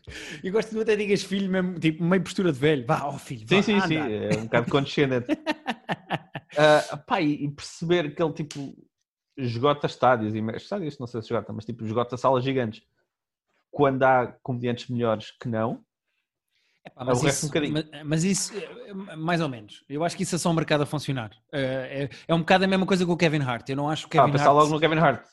[0.43, 2.87] E gosto que tu até digas filho, mesmo, tipo, meio postura de velho.
[2.87, 4.11] Vá, ó filho, Sim, vá, sim, sim, anda.
[4.11, 5.27] é um bocado condescendente.
[6.55, 8.77] Ah, pá, e, e perceber que ele tipo
[9.39, 12.83] esgota estádios, e estádios não sei se esgota, mas tipo esgota salas gigantes
[13.71, 15.83] quando há comediantes melhores que não.
[16.85, 18.53] Epá, mas, aborrece isso, um mas, mas isso,
[19.17, 19.85] mais ou menos.
[19.89, 21.31] Eu acho que isso é só um mercado a funcionar.
[21.53, 23.69] Eh, É, é um bocado a mesma coisa com o Kevin Hart.
[23.69, 24.45] Eu não acho o Ah, Hart.
[24.47, 25.25] logo no Kevin Hart.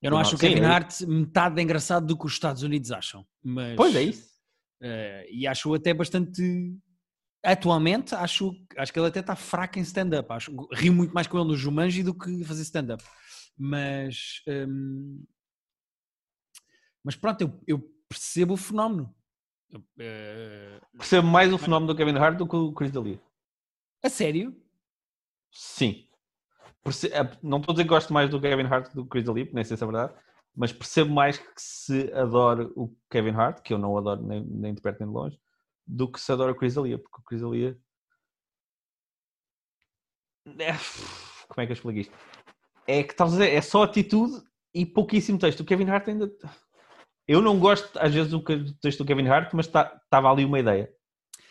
[0.00, 2.62] Eu não Não, acho o Kevin é- Hart metade de engraçado do que os Estados
[2.62, 3.26] Unidos acham.
[3.42, 4.28] Mas, Pois é isso.
[4.80, 6.42] eh, e acho até bastante.
[7.44, 10.28] Atualmente, acho, acho que ele até está fraco em stand-up.
[10.72, 13.02] Rio muito mais com ele no Jumanji do que fazer stand-up.
[13.58, 14.42] Mas.
[14.46, 15.22] hum,
[17.04, 17.78] mas pronto, eu, eu
[18.08, 19.14] percebo o fenómeno.
[19.70, 23.20] Eu, eh, Percebo mais o fenómeno do Kevin Hart do que o Chris D'Elia.
[24.02, 24.56] a sério?
[25.50, 26.06] Sim.
[26.82, 29.06] Perce- é, Não estou a dizer que gosto mais do Kevin Hart do que o
[29.06, 30.14] Chris D'Elia, porque nem sei se é verdade,
[30.56, 34.74] mas percebo mais que se adoro o Kevin Hart, que eu não adoro nem, nem
[34.74, 35.38] de perto nem de longe,
[35.86, 37.78] do que se adora o Chris D'Elia, porque o Chris D'Elia...
[40.58, 40.72] É,
[41.48, 42.14] Como é que eu explico isto?
[42.86, 44.42] É que dizer, é só atitude
[44.72, 45.60] e pouquíssimo texto.
[45.60, 46.32] O Kevin Hart ainda...
[47.28, 48.42] Eu não gosto, às vezes, do
[48.80, 50.90] texto do Kevin Hart, mas estava ali uma ideia.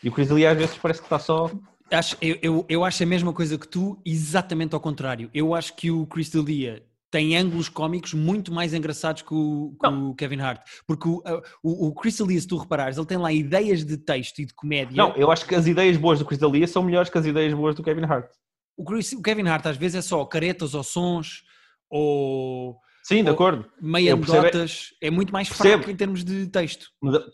[0.03, 1.51] E o Chris D'Elia, às vezes, parece que está só...
[1.91, 5.29] Acho, eu, eu, eu acho a mesma coisa que tu, exatamente ao contrário.
[5.33, 9.87] Eu acho que o Chris D'Elia tem ângulos cómicos muito mais engraçados que o, que
[9.87, 10.61] o Kevin Hart.
[10.85, 11.21] Porque o,
[11.63, 14.53] o, o Chris D'Elia, se tu reparares, ele tem lá ideias de texto e de
[14.53, 14.97] comédia.
[14.97, 17.53] Não, eu acho que as ideias boas do Chris D'Elia são melhores que as ideias
[17.53, 18.29] boas do Kevin Hart.
[18.75, 21.43] O, Chris- o Kevin Hart às vezes é só caretas ou sons
[21.89, 23.65] ou Sim, de acordo.
[23.81, 24.93] meia Eu percebo- anedotas.
[25.01, 25.69] É muito mais Percebo.
[25.77, 26.87] fraco em termos de texto.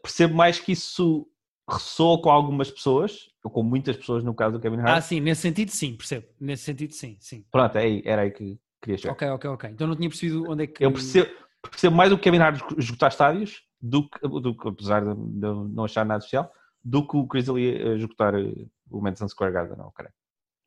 [0.03, 1.27] Percebo mais que isso
[1.67, 5.03] ressoa com algumas pessoas, ou com muitas pessoas no caso do Kevin Ah, Hart.
[5.05, 6.27] sim, nesse sentido sim, percebo.
[6.39, 7.43] Nesse sentido sim, sim.
[7.51, 9.13] Pronto, é aí, era aí que queria chegar.
[9.13, 9.69] Ok, ok, ok.
[9.71, 10.85] Então não tinha percebido onde é que...
[10.85, 11.31] Eu percebo,
[11.63, 16.05] percebo mais o Kevin Hart esgotar estádios, do que, do que, apesar de não achar
[16.05, 16.51] nada especial,
[16.83, 19.77] do que o Chris D'Elia esgotar eh, o Madison Square Garden.
[19.77, 20.13] Não, cara.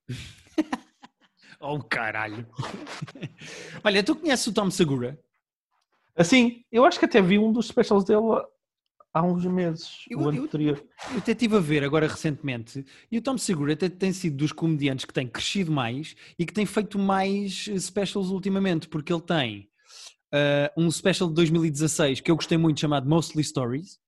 [1.69, 2.47] Oh, caralho.
[3.83, 5.19] Olha, tu conheces o Tom Segura?
[6.17, 8.23] Assim, eu acho que até vi um dos specials dele
[9.13, 10.83] há uns meses, Eu- o ano eu- anterior.
[11.13, 14.53] Eu até estive a ver agora recentemente e o Tom Segura até tem sido dos
[14.53, 19.23] comediantes que tem crescido mais e que tem feito mais eh, specials ultimamente, porque ele
[19.23, 19.69] tem
[20.33, 23.99] ah, um special de 2016 que eu gostei muito chamado Mostly Stories.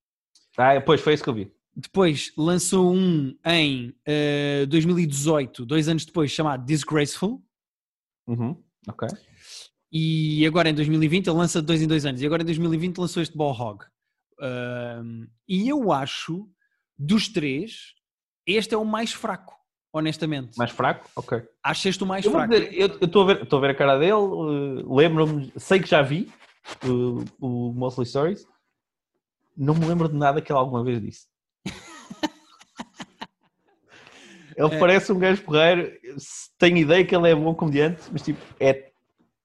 [0.57, 1.53] Ah, pois foi isso que eu vi.
[1.77, 7.43] Depois lançou um em ah, 2018, dois anos depois, chamado Disgraceful.
[8.29, 8.57] Uhum,
[8.87, 9.09] ok.
[9.91, 12.21] E agora em 2020 ele lança de dois em dois anos.
[12.21, 13.85] E agora em 2020 lançou este Ball Hog.
[14.41, 16.47] Ahm, e eu acho,
[16.97, 17.95] dos três,
[18.47, 19.55] este é o mais fraco,
[19.93, 20.57] honestamente.
[20.59, 21.09] Mais fraco?
[21.17, 21.43] Ok.
[21.63, 22.53] Acho este o mais Eu fraco.
[22.53, 25.89] dizer, eu estou a ver, estou a ver a cara dele, eh, lembro-me, sei que
[25.89, 26.31] já vi
[26.85, 28.47] uh, o Mostly Stories,
[29.57, 31.27] não me lembro de nada que ele alguma vez disse.
[34.59, 34.79] Ele É.
[34.79, 35.93] parece um gajo porreiro,
[36.59, 38.91] tenho ideia que ele é bom comediante, mas tipo, é,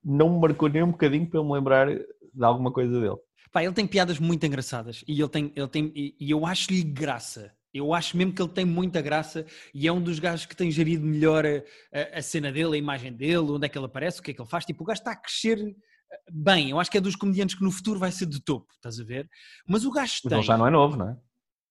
[0.03, 3.17] não me marcou nem um bocadinho para eu me lembrar de alguma coisa dele.
[3.51, 6.81] Pá, ele tem piadas muito engraçadas e ele tem, ele tem e e eu acho-lhe
[6.83, 7.53] graça.
[7.71, 10.69] Eu acho mesmo que ele tem muita graça e é um dos gajos que tem
[10.71, 14.23] gerido melhor a, a- cena dele, a imagem dele, onde é que ele aparece, o
[14.23, 14.65] que é que ele faz.
[14.65, 16.69] Tipo, o gajo está a crescer eh, bem.
[16.71, 19.03] Eu acho que é dos comediantes que no futuro vai ser de topo, estás a
[19.03, 19.27] ver?
[19.67, 20.37] Mas o gajo tem.
[20.37, 21.17] ele já não é novo, não é?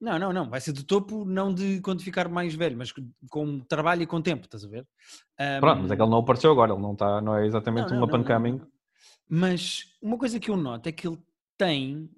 [0.02, 0.50] Não, não, não.
[0.50, 2.92] Vai ser de topo, não de quando ficar mais velho, mas
[3.30, 4.84] com trabalho e com tempo, estás a ver?
[5.38, 7.84] Ahm, Pronto, mas é que ele não apareceu agora, ele não, está, não é exatamente
[7.92, 8.60] Não, não, não, up and coming.
[9.28, 11.18] Mas uma coisa que eu noto é que ele
[11.56, 12.10] tem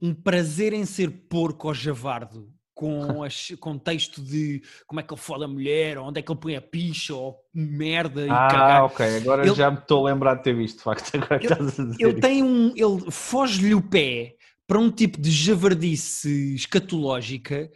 [0.00, 2.48] um prazer em ser porco ou javardo.
[2.72, 6.30] Com as, contexto de como é que ele foda a mulher, ou onde é que
[6.30, 8.84] ele põe a picha, ou merda e Ah, cagar.
[8.84, 9.16] ok.
[9.16, 11.10] Agora Ele- já me estou a lembrar de ter visto, de facto.
[11.18, 11.96] Agora que estás a dizer.
[12.00, 12.72] Ele tem um.
[12.76, 14.36] Ele foge-lhe o pé
[14.66, 17.70] para um tipo de javardice escatológica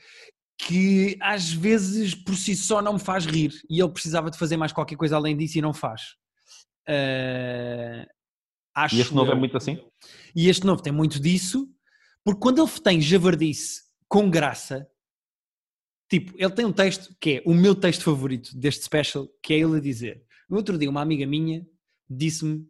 [0.60, 4.56] que às vezes por si só não me faz rir e ele precisava de fazer
[4.56, 6.16] mais qualquer coisa além disso e não faz.
[6.88, 8.06] Ah,
[8.74, 9.38] acho E este novo é eu.
[9.38, 9.78] muito assim?
[10.34, 11.68] E este novo tem muito disso,
[12.24, 14.88] porque quando ele tem javardice com graça,
[16.10, 19.58] tipo, ele tem um texto que é o meu texto favorito deste special, que é
[19.58, 20.24] ele a dizer.
[20.48, 21.64] No outro dia, uma amiga minha
[22.08, 22.66] disse-me: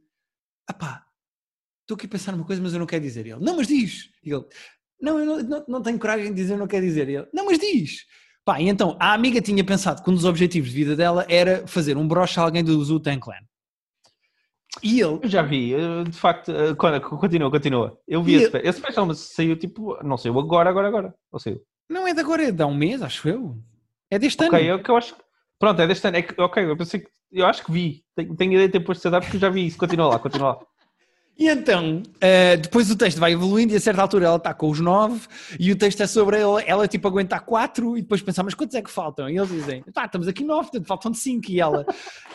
[0.67, 1.07] Apá,
[1.89, 3.27] estou aqui a pensar numa coisa, mas eu não quero dizer.
[3.27, 4.11] E ele: Não, mas diz.
[4.23, 4.45] E ele:
[5.01, 7.09] Não, eu não, não, não tenho coragem de dizer, não quero dizer.
[7.09, 8.05] E ele: Não, mas diz.
[8.45, 11.67] Pá, e então a amiga tinha pensado que um dos objetivos de vida dela era
[11.67, 13.35] fazer um broche a alguém do Wu-Tang Clan.
[14.83, 15.75] E ele, Eu já vi,
[16.09, 17.99] de facto, eh, con- continua, continua.
[18.07, 21.15] Eu vi esse, pe- esse special, mas saiu tipo, não saiu agora, agora, agora.
[21.33, 21.61] Ou saiu?
[21.91, 23.59] não é de agora, é de há um mês, acho eu.
[24.11, 24.69] É deste Ok, ano.
[24.69, 25.15] é o que eu acho.
[25.17, 25.23] que-
[25.59, 26.17] Pronto, é deste ano.
[26.19, 27.09] É que, ok, eu pensei que.
[27.33, 28.05] Eu acho que vi.
[28.15, 29.77] Tenho, tenho ideia de ter posto data porque eu já vi isso.
[29.79, 30.59] Continua lá, continua lá.
[31.39, 34.69] E então, eh, depois o texto vai evoluindo e a certa altura ela está com
[34.69, 38.43] os nove e o texto é sobre ela, ela tipo aguentar quatro e depois pensar,
[38.43, 39.31] mas quantos é que faltam?
[39.31, 41.49] E eles dizem, pá, estamos aqui nove, portanto faltam cinco.
[41.49, 41.87] E ela,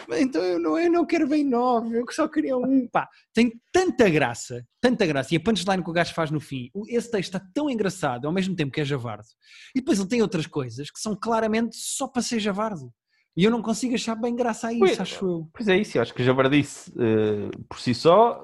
[0.08, 2.88] "Mas então eu não, eu não quero bem nove, eu só queria um.
[2.88, 5.34] Pá, tem tanta graça, tanta graça.
[5.34, 8.32] E a punchline que o gajo faz no fim, esse texto está tão engraçado, ao
[8.32, 9.28] mesmo tempo que é javardo.
[9.76, 12.90] E depois ele tem outras coisas que são claramente só para ser javardo.
[13.36, 15.50] E eu não consigo achar bem graça a isso, Pois, acho eu.
[15.52, 18.44] Pois é isso, eu acho que javardice eh, por si só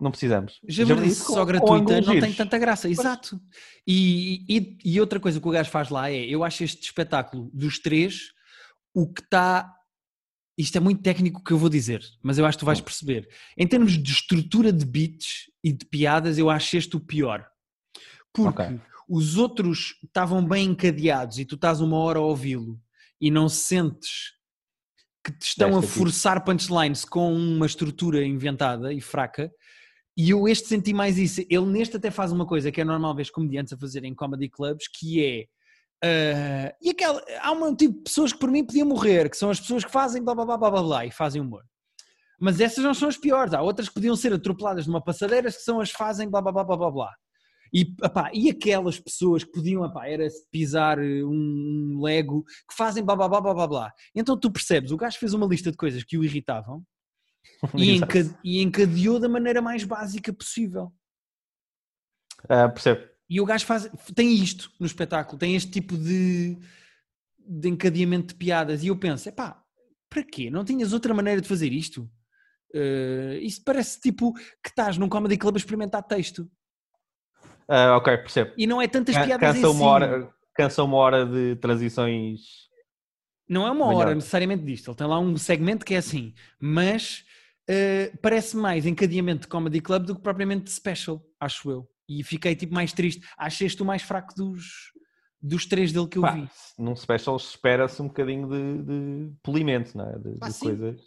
[0.00, 0.60] não precisamos.
[0.68, 3.40] Javardice com- só gratuita não tem tanta graça, exato.
[3.86, 7.50] E, e, e outra coisa que o gajo faz lá é, eu acho este espetáculo
[7.52, 8.28] dos três,
[8.94, 9.74] o que está.
[10.56, 12.80] Isto é muito técnico o que eu vou dizer, mas eu acho que tu vais
[12.80, 13.28] perceber.
[13.56, 17.44] Em termos de estrutura de beats e de piadas, eu acho este o pior.
[18.32, 18.80] Porque Ok.
[19.08, 22.78] os outros estavam bem encadeados e tu estás uma hora a ouvi-lo
[23.22, 24.32] e não sentes
[25.24, 29.50] que te estão a Desta forçar punchlines com uma estrutura inventada e fraca.
[30.16, 31.40] E eu este senti mais isso.
[31.48, 34.48] Ele neste até faz uma coisa que é normal ver comediantes a fazer em comedy
[34.48, 35.46] clubs, que é
[36.04, 39.50] ah, e aquela, há um tipo de pessoas que por mim podiam morrer, que são
[39.50, 41.62] as pessoas que fazem blá blá blá blá blá, blá e fazem humor.
[42.40, 45.60] Mas essas não são as piores, há outras que podiam ser atropeladas numa passadeira que
[45.60, 47.14] são as que fazem blá blá blá blá blá blá.
[47.74, 53.02] E, epá, e aquelas pessoas que podiam, epá, era pisar eh, um Lego, que fazem
[53.02, 53.92] blá blá blá blá blá blá.
[54.14, 56.84] Então tu percebes, o gajo fez uma lista de coisas que o irritavam
[57.74, 58.18] e, Exato.
[58.18, 60.92] enca- e encadeou da maneira mais básica possível.
[62.48, 63.08] Ah, percebo.
[63.28, 66.58] E o gajo faz, tem isto no espetáculo, tem este tipo de,
[67.38, 68.82] de encadeamento de piadas.
[68.82, 69.62] E eu penso, epá,
[70.10, 70.50] para quê?
[70.50, 72.10] Não tinhas outra maneira de fazer isto?
[72.74, 76.50] Eh, isto parece tipo que estás num comedy club a experimentar texto.
[77.74, 78.52] Ah, ok, percebo.
[78.58, 79.82] E não é tantas Can- piadas Cansa em uma, si.
[79.84, 82.40] hora, cansa uma hora de transições.
[83.48, 84.00] Não é uma Melhor.
[84.00, 84.90] hora necessariamente disto.
[84.90, 86.34] Ele tem lá um segmento que é assim.
[86.60, 87.24] Mas
[87.66, 91.88] eh, parece mais encadeamento de comedy club do que propriamente de special, acho eu.
[92.06, 93.26] E fiquei tipo mais triste.
[93.38, 94.92] Achei este o mais fraco dos,
[95.40, 96.48] dos três dele que eu Pá, vi.
[96.78, 100.18] num special espera-se um bocadinho de, de polimento, não é?
[100.18, 101.00] De, Pá, de coisas.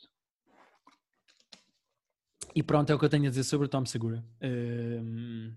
[2.56, 4.24] E pronto, é o que eu tenho a dizer sobre o Tom Segura.
[4.42, 5.54] Hum,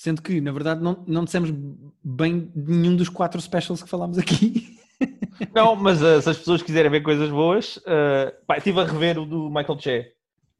[0.00, 1.50] sendo que, na verdade, não, não dissemos
[2.02, 4.78] bem nenhum dos quatro specials que falámos aqui.
[5.54, 9.18] Não, mas ah, se as pessoas quiserem ver coisas boas, ah, pá, estive a rever
[9.18, 10.14] o do Michael Che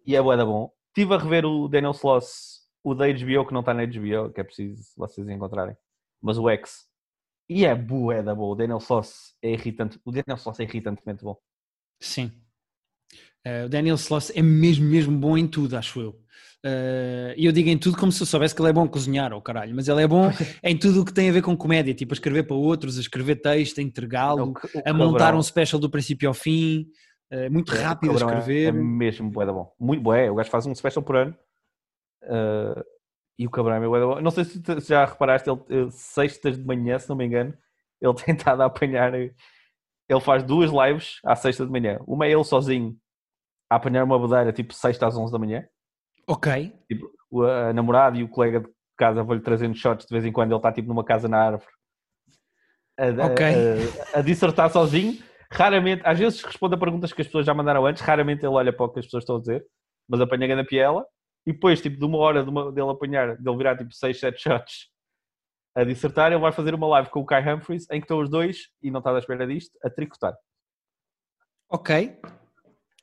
[0.07, 0.71] e é bué da bom.
[0.89, 4.41] Estive a rever o Daniel Sloss, o da HBO, que não está na HBO, que
[4.41, 5.77] é preciso vocês encontrarem,
[6.21, 6.87] mas o X.
[7.49, 8.51] E é bué da bom.
[8.51, 9.99] O Daniel Sloss é irritante.
[10.05, 11.39] O Daniel Sloss é irritantemente bom.
[11.99, 12.31] Sim.
[13.45, 16.20] Eh, o Daniel Sloss é mesmo, mesmo bom em tudo, acho eu.
[16.65, 18.89] Eh, E eu digo em tudo como se eu soubesse que ele é bom a
[18.89, 20.25] cozinhar, ou caralho, mas ele é bom
[20.63, 23.01] em tudo o que tem a ver com comédia, tipo a escrever para outros, a
[23.01, 24.55] escrever texto, a É entregá-lo, o
[24.85, 26.87] a montar um special do princípio ao fim,
[27.31, 28.67] eh, muito É, rápido a é- escrever.
[28.69, 29.73] É, mesmo bué da bom.
[29.79, 30.31] Muito bué.
[30.31, 31.37] O gajo faz um special por ano.
[32.25, 32.85] Uh,
[33.39, 34.21] e o cabrão é bué da bom.
[34.21, 37.55] Não sei se, já reparaste, ele, sextas de manhã, se não me engano,
[38.01, 39.15] ele tem estado a apanhar.
[39.15, 41.99] Ele faz duas lives à sexta de manhã.
[42.07, 42.97] Uma é ele sozinho
[43.71, 45.65] a apanhar uma bodeira tipo sexta às 11 da manhã.
[46.31, 46.73] Ok,
[47.31, 50.51] O a namorada e o colega de casa vão-lhe trazendo shots de vez em quando.
[50.53, 51.67] Ele está tipo numa casa na árvore
[52.99, 53.47] a, a- Ok.
[54.15, 55.21] a- a dissertar sozinho.
[55.53, 58.01] Raramente, às vezes responde a perguntas que as pessoas já mandaram antes.
[58.03, 59.67] Raramente ele olha para o que as pessoas estão a dizer,
[60.09, 61.05] mas apanha a grande piela.
[61.47, 64.41] E depois, tipo, de uma hora de uma- dele apanhar, dele virar tipo 6, 7
[64.41, 64.89] shots
[65.75, 68.29] a dissertar, ele vai fazer uma live com o Kai Humphries em que estão os
[68.31, 70.37] dois, e não estás à espera disto, a tricotar
[71.69, 72.19] ok.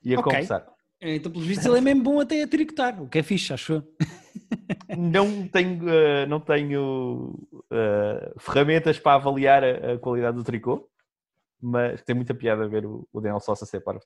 [0.03, 0.23] e a Ok.
[0.31, 0.67] conversar.
[0.99, 3.73] Então, pelos vistos, ele é mesmo bom até a tricotar, o que é fixe, acho
[3.73, 3.95] eu.
[4.97, 10.89] não tenho, eh, não tenho eh, ferramentas para avaliar a, a qualidade do tricô,
[11.61, 14.01] mas tem muita piada ver o, o Daniel Sossa ser parvo.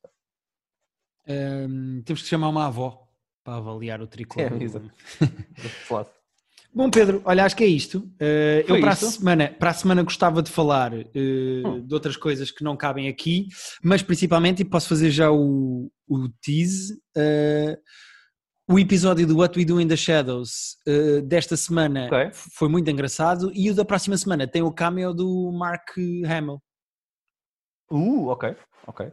[1.27, 3.07] Ahm, temos que chamar uma avó
[3.43, 4.41] para avaliar o tricô.
[4.41, 4.91] É, do- exato.
[6.73, 7.99] Bom, Pedro, olha, acho que é isto.
[8.21, 9.05] Uh, eu para a, isto?
[9.11, 11.85] semana, para a semana gostava de falar uh, Hum.
[11.85, 13.47] de outras coisas que não cabem aqui,
[13.83, 17.75] mas principalmente, e posso fazer já o, o tease, uh,
[18.69, 20.77] o episódio do What We Do in the Shadows
[21.25, 22.17] desta semana Ok.
[22.27, 25.89] f- foi muito engraçado e o da próxima semana tem o cameo do Mark
[26.25, 26.61] Hamill.
[27.91, 28.55] Uh, ok,
[28.87, 29.11] ok.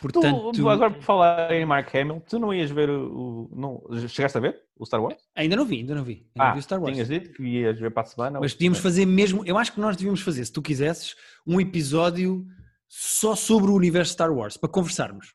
[0.00, 3.48] Portanto, tu, agora por falar em Mark Hamill, tu não ias ver o.
[3.50, 5.16] o- não, chegaste a ver o Star Wars?
[5.34, 6.12] ainda não vi, ainda não vi.
[6.14, 6.92] Ainda não Ah, vi o Star Wars.
[6.92, 8.40] tinhas dito que ias ver para a semana.
[8.40, 11.14] Mas podíamos fazer mesmo, eu acho que nós devíamos fazer, se tu quisesses,
[11.46, 12.44] um episódio
[12.88, 15.34] só sobre o universo Star Wars, para conversarmos.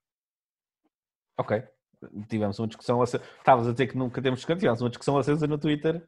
[1.37, 1.63] Ok.
[2.29, 3.03] Tivemos uma discussão.
[3.03, 6.03] Estavas a dizer que nunca temos discussão, tivemos uma discussão acesa no Twitter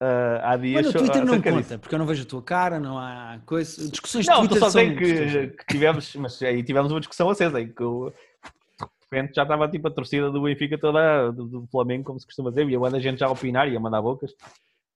[0.00, 0.84] ah, há dias.
[0.84, 1.78] Mas no Twitter não acerca conta, disso.
[1.78, 3.88] porque eu não vejo a tua cara, não há coisa.
[3.90, 4.94] Discussões de Não, estou Twitter só são dizer
[5.24, 5.50] gostosas.
[5.50, 8.12] que, que tivemos, mas aí tivemos uma discussão acesa em que eu,
[8.80, 8.86] de
[9.16, 12.50] repente já estava tipo a torcida do Benfica toda do, do Flamengo, como se costuma
[12.50, 14.32] dizer, e eu ando a gente já a opinar e a mandar bocas.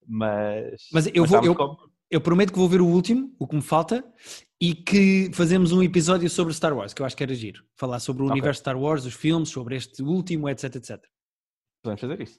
[0.06, 3.56] Mas, Mas eu vou- estávamos eu- Eu prometo que vou ver o último, o que
[3.56, 4.04] me falta,
[4.60, 7.64] e que fazemos um episódio sobre Star Wars, que eu acho que era giro.
[7.74, 8.32] Falar sobre o Ok.
[8.32, 11.00] universo Star Wars, os filmes, sobre este último, etc, etc.
[11.82, 12.38] podemos fazer isso.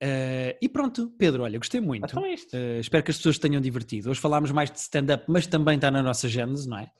[0.00, 2.04] Eh, e pronto, Pedro, olha, gostei muito.
[2.04, 2.54] Então é isto.
[2.54, 4.10] Eh, espero que as pessoas tenham divertido.
[4.10, 6.90] Hoje falámos mais de stand-up, mas também está na nossa gênese, não é?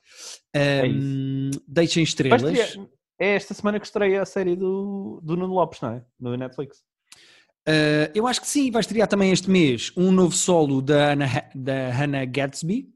[0.55, 2.41] Ehm, deixem estrelas.
[2.41, 2.87] estreia-
[3.19, 6.05] é esta semana que estreia a série do, do Nuno Lopes, não é?
[6.19, 6.79] No Netflix.
[7.67, 11.25] Uh, eu acho que sim, vai estrear também este mês um novo solo da, Anna,
[11.53, 12.89] da Hannah Gatsby.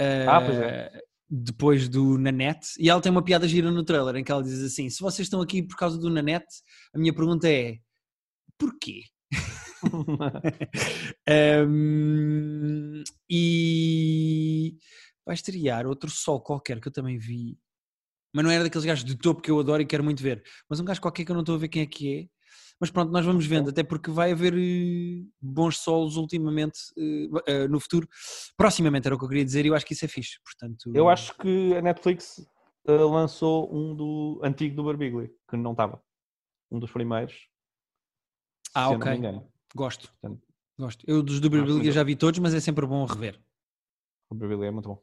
[0.00, 1.02] uh, Ah, pois é.
[1.28, 2.70] Depois do Nanette.
[2.78, 5.26] E ela tem uma piada gira no trailer em que ela diz assim: se vocês
[5.26, 6.56] estão aqui por causa do Nanette,
[6.94, 7.76] a minha pergunta é:
[8.58, 9.02] porquê?
[11.66, 14.76] Um, e
[15.24, 17.58] vai estrear outro sol qualquer que eu também vi,
[18.34, 20.80] mas não era daqueles gajos de topo que eu adoro e quero muito ver, mas
[20.80, 22.40] um gajo qualquer que eu não estou a ver quem é que é.
[22.80, 27.68] Mas pronto, nós vamos vendo, até porque vai haver eh, bons solos ultimamente eh, eh,
[27.68, 28.08] no futuro.
[28.56, 30.38] Proximamente era o que eu queria dizer e eu acho que isso é fixe.
[30.42, 32.42] Portanto, Eu acho que a Netflix
[32.86, 36.02] lançou um do antigo do Barbigli, que não estava.
[36.70, 37.48] Um dos primeiros.
[38.74, 39.20] Ah, ok.
[39.74, 40.12] Gosto.
[40.20, 40.42] Portanto,
[40.78, 41.04] Gosto.
[41.06, 41.50] Eu dos do
[41.92, 43.38] já vi todos, mas é sempre bom rever.
[44.30, 45.02] O é muito bom.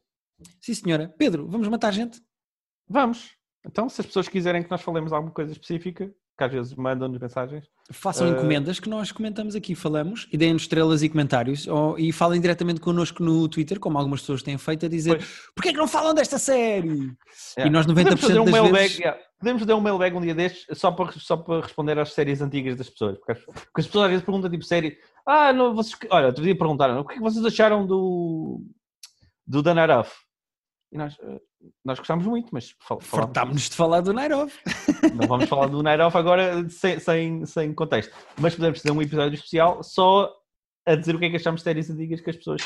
[0.60, 1.14] Sim, senhora.
[1.18, 2.20] Pedro, vamos matar gente?
[2.90, 3.32] Vamos.
[3.64, 7.20] Então, se as pessoas quiserem que nós falemos alguma coisa específica, que às vezes mandam-nos
[7.20, 11.98] mensagens, Façam Eh, encomendas que nós comentamos aqui, falamos e deem-nos estrelas e comentários ou-
[11.98, 15.18] e falem diretamente connosco no Twitter, como algumas pessoas têm feito, a dizer
[15.56, 17.12] porquê é que não falam desta série?
[17.58, 19.00] E nós 90% podemos fazer um das vezes...
[19.00, 22.42] yeah, podemos fazer um mailbag um dia destes só para, só para responder às séries
[22.42, 23.18] antigas das pessoas.
[23.18, 26.44] Porque as, porque as pessoas às vezes perguntam tipo série, ah, não, vocês, olha, outro
[26.44, 28.62] dia perguntaram, o que é que vocês acharam do
[29.46, 30.14] do Dan Araf?
[30.92, 31.42] E nós, eh,
[31.84, 34.52] nós gostámos muito, mas Fartámos-nos de falar do Nairov.
[35.14, 38.16] não vamos falar do Off agora sem, sem, sem contexto.
[38.40, 40.34] Mas podemos fazer um episódio especial só
[40.86, 42.62] a dizer o que é que achamos de séries antigas que as pessoas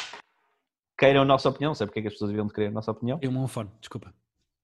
[0.97, 1.69] queiram a nossa opinião.
[1.69, 3.17] Não sei porque é que as pessoas deviam de querer a nossa opinião.
[3.22, 4.13] Eu um fone, desculpa.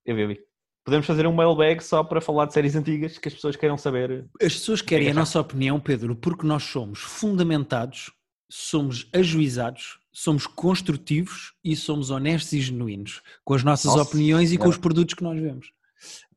[0.05, 0.46] Eu vi, eu vi.
[0.87, 4.25] Podemos fazer um mailbag só para falar de séries antigas que as pessoas queiram saber.
[4.41, 8.09] As pessoas querem que a nossa opinião, Pedro, porque nós somos fundamentados,
[8.49, 14.57] somos ajuizados, somos construtivos e somos honestos e genuínos com as nossas Nossa opiniões e
[14.57, 15.73] com os produtos que nós vemos.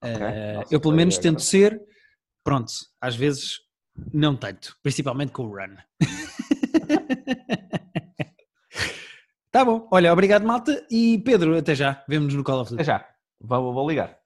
[0.03, 0.16] Ok.
[0.20, 1.30] Eh, Nossa, eu pelo menos agora.
[1.30, 1.80] tento ser,
[2.42, 3.61] pronto, às vezes
[4.12, 5.76] não tanto, principalmente com o run.
[9.53, 12.86] tá bom, olha, obrigado malta e Pedro, até já, vemos no Call of Até Duty.
[12.88, 13.07] já.
[13.40, 14.18] Vou, vou ligar.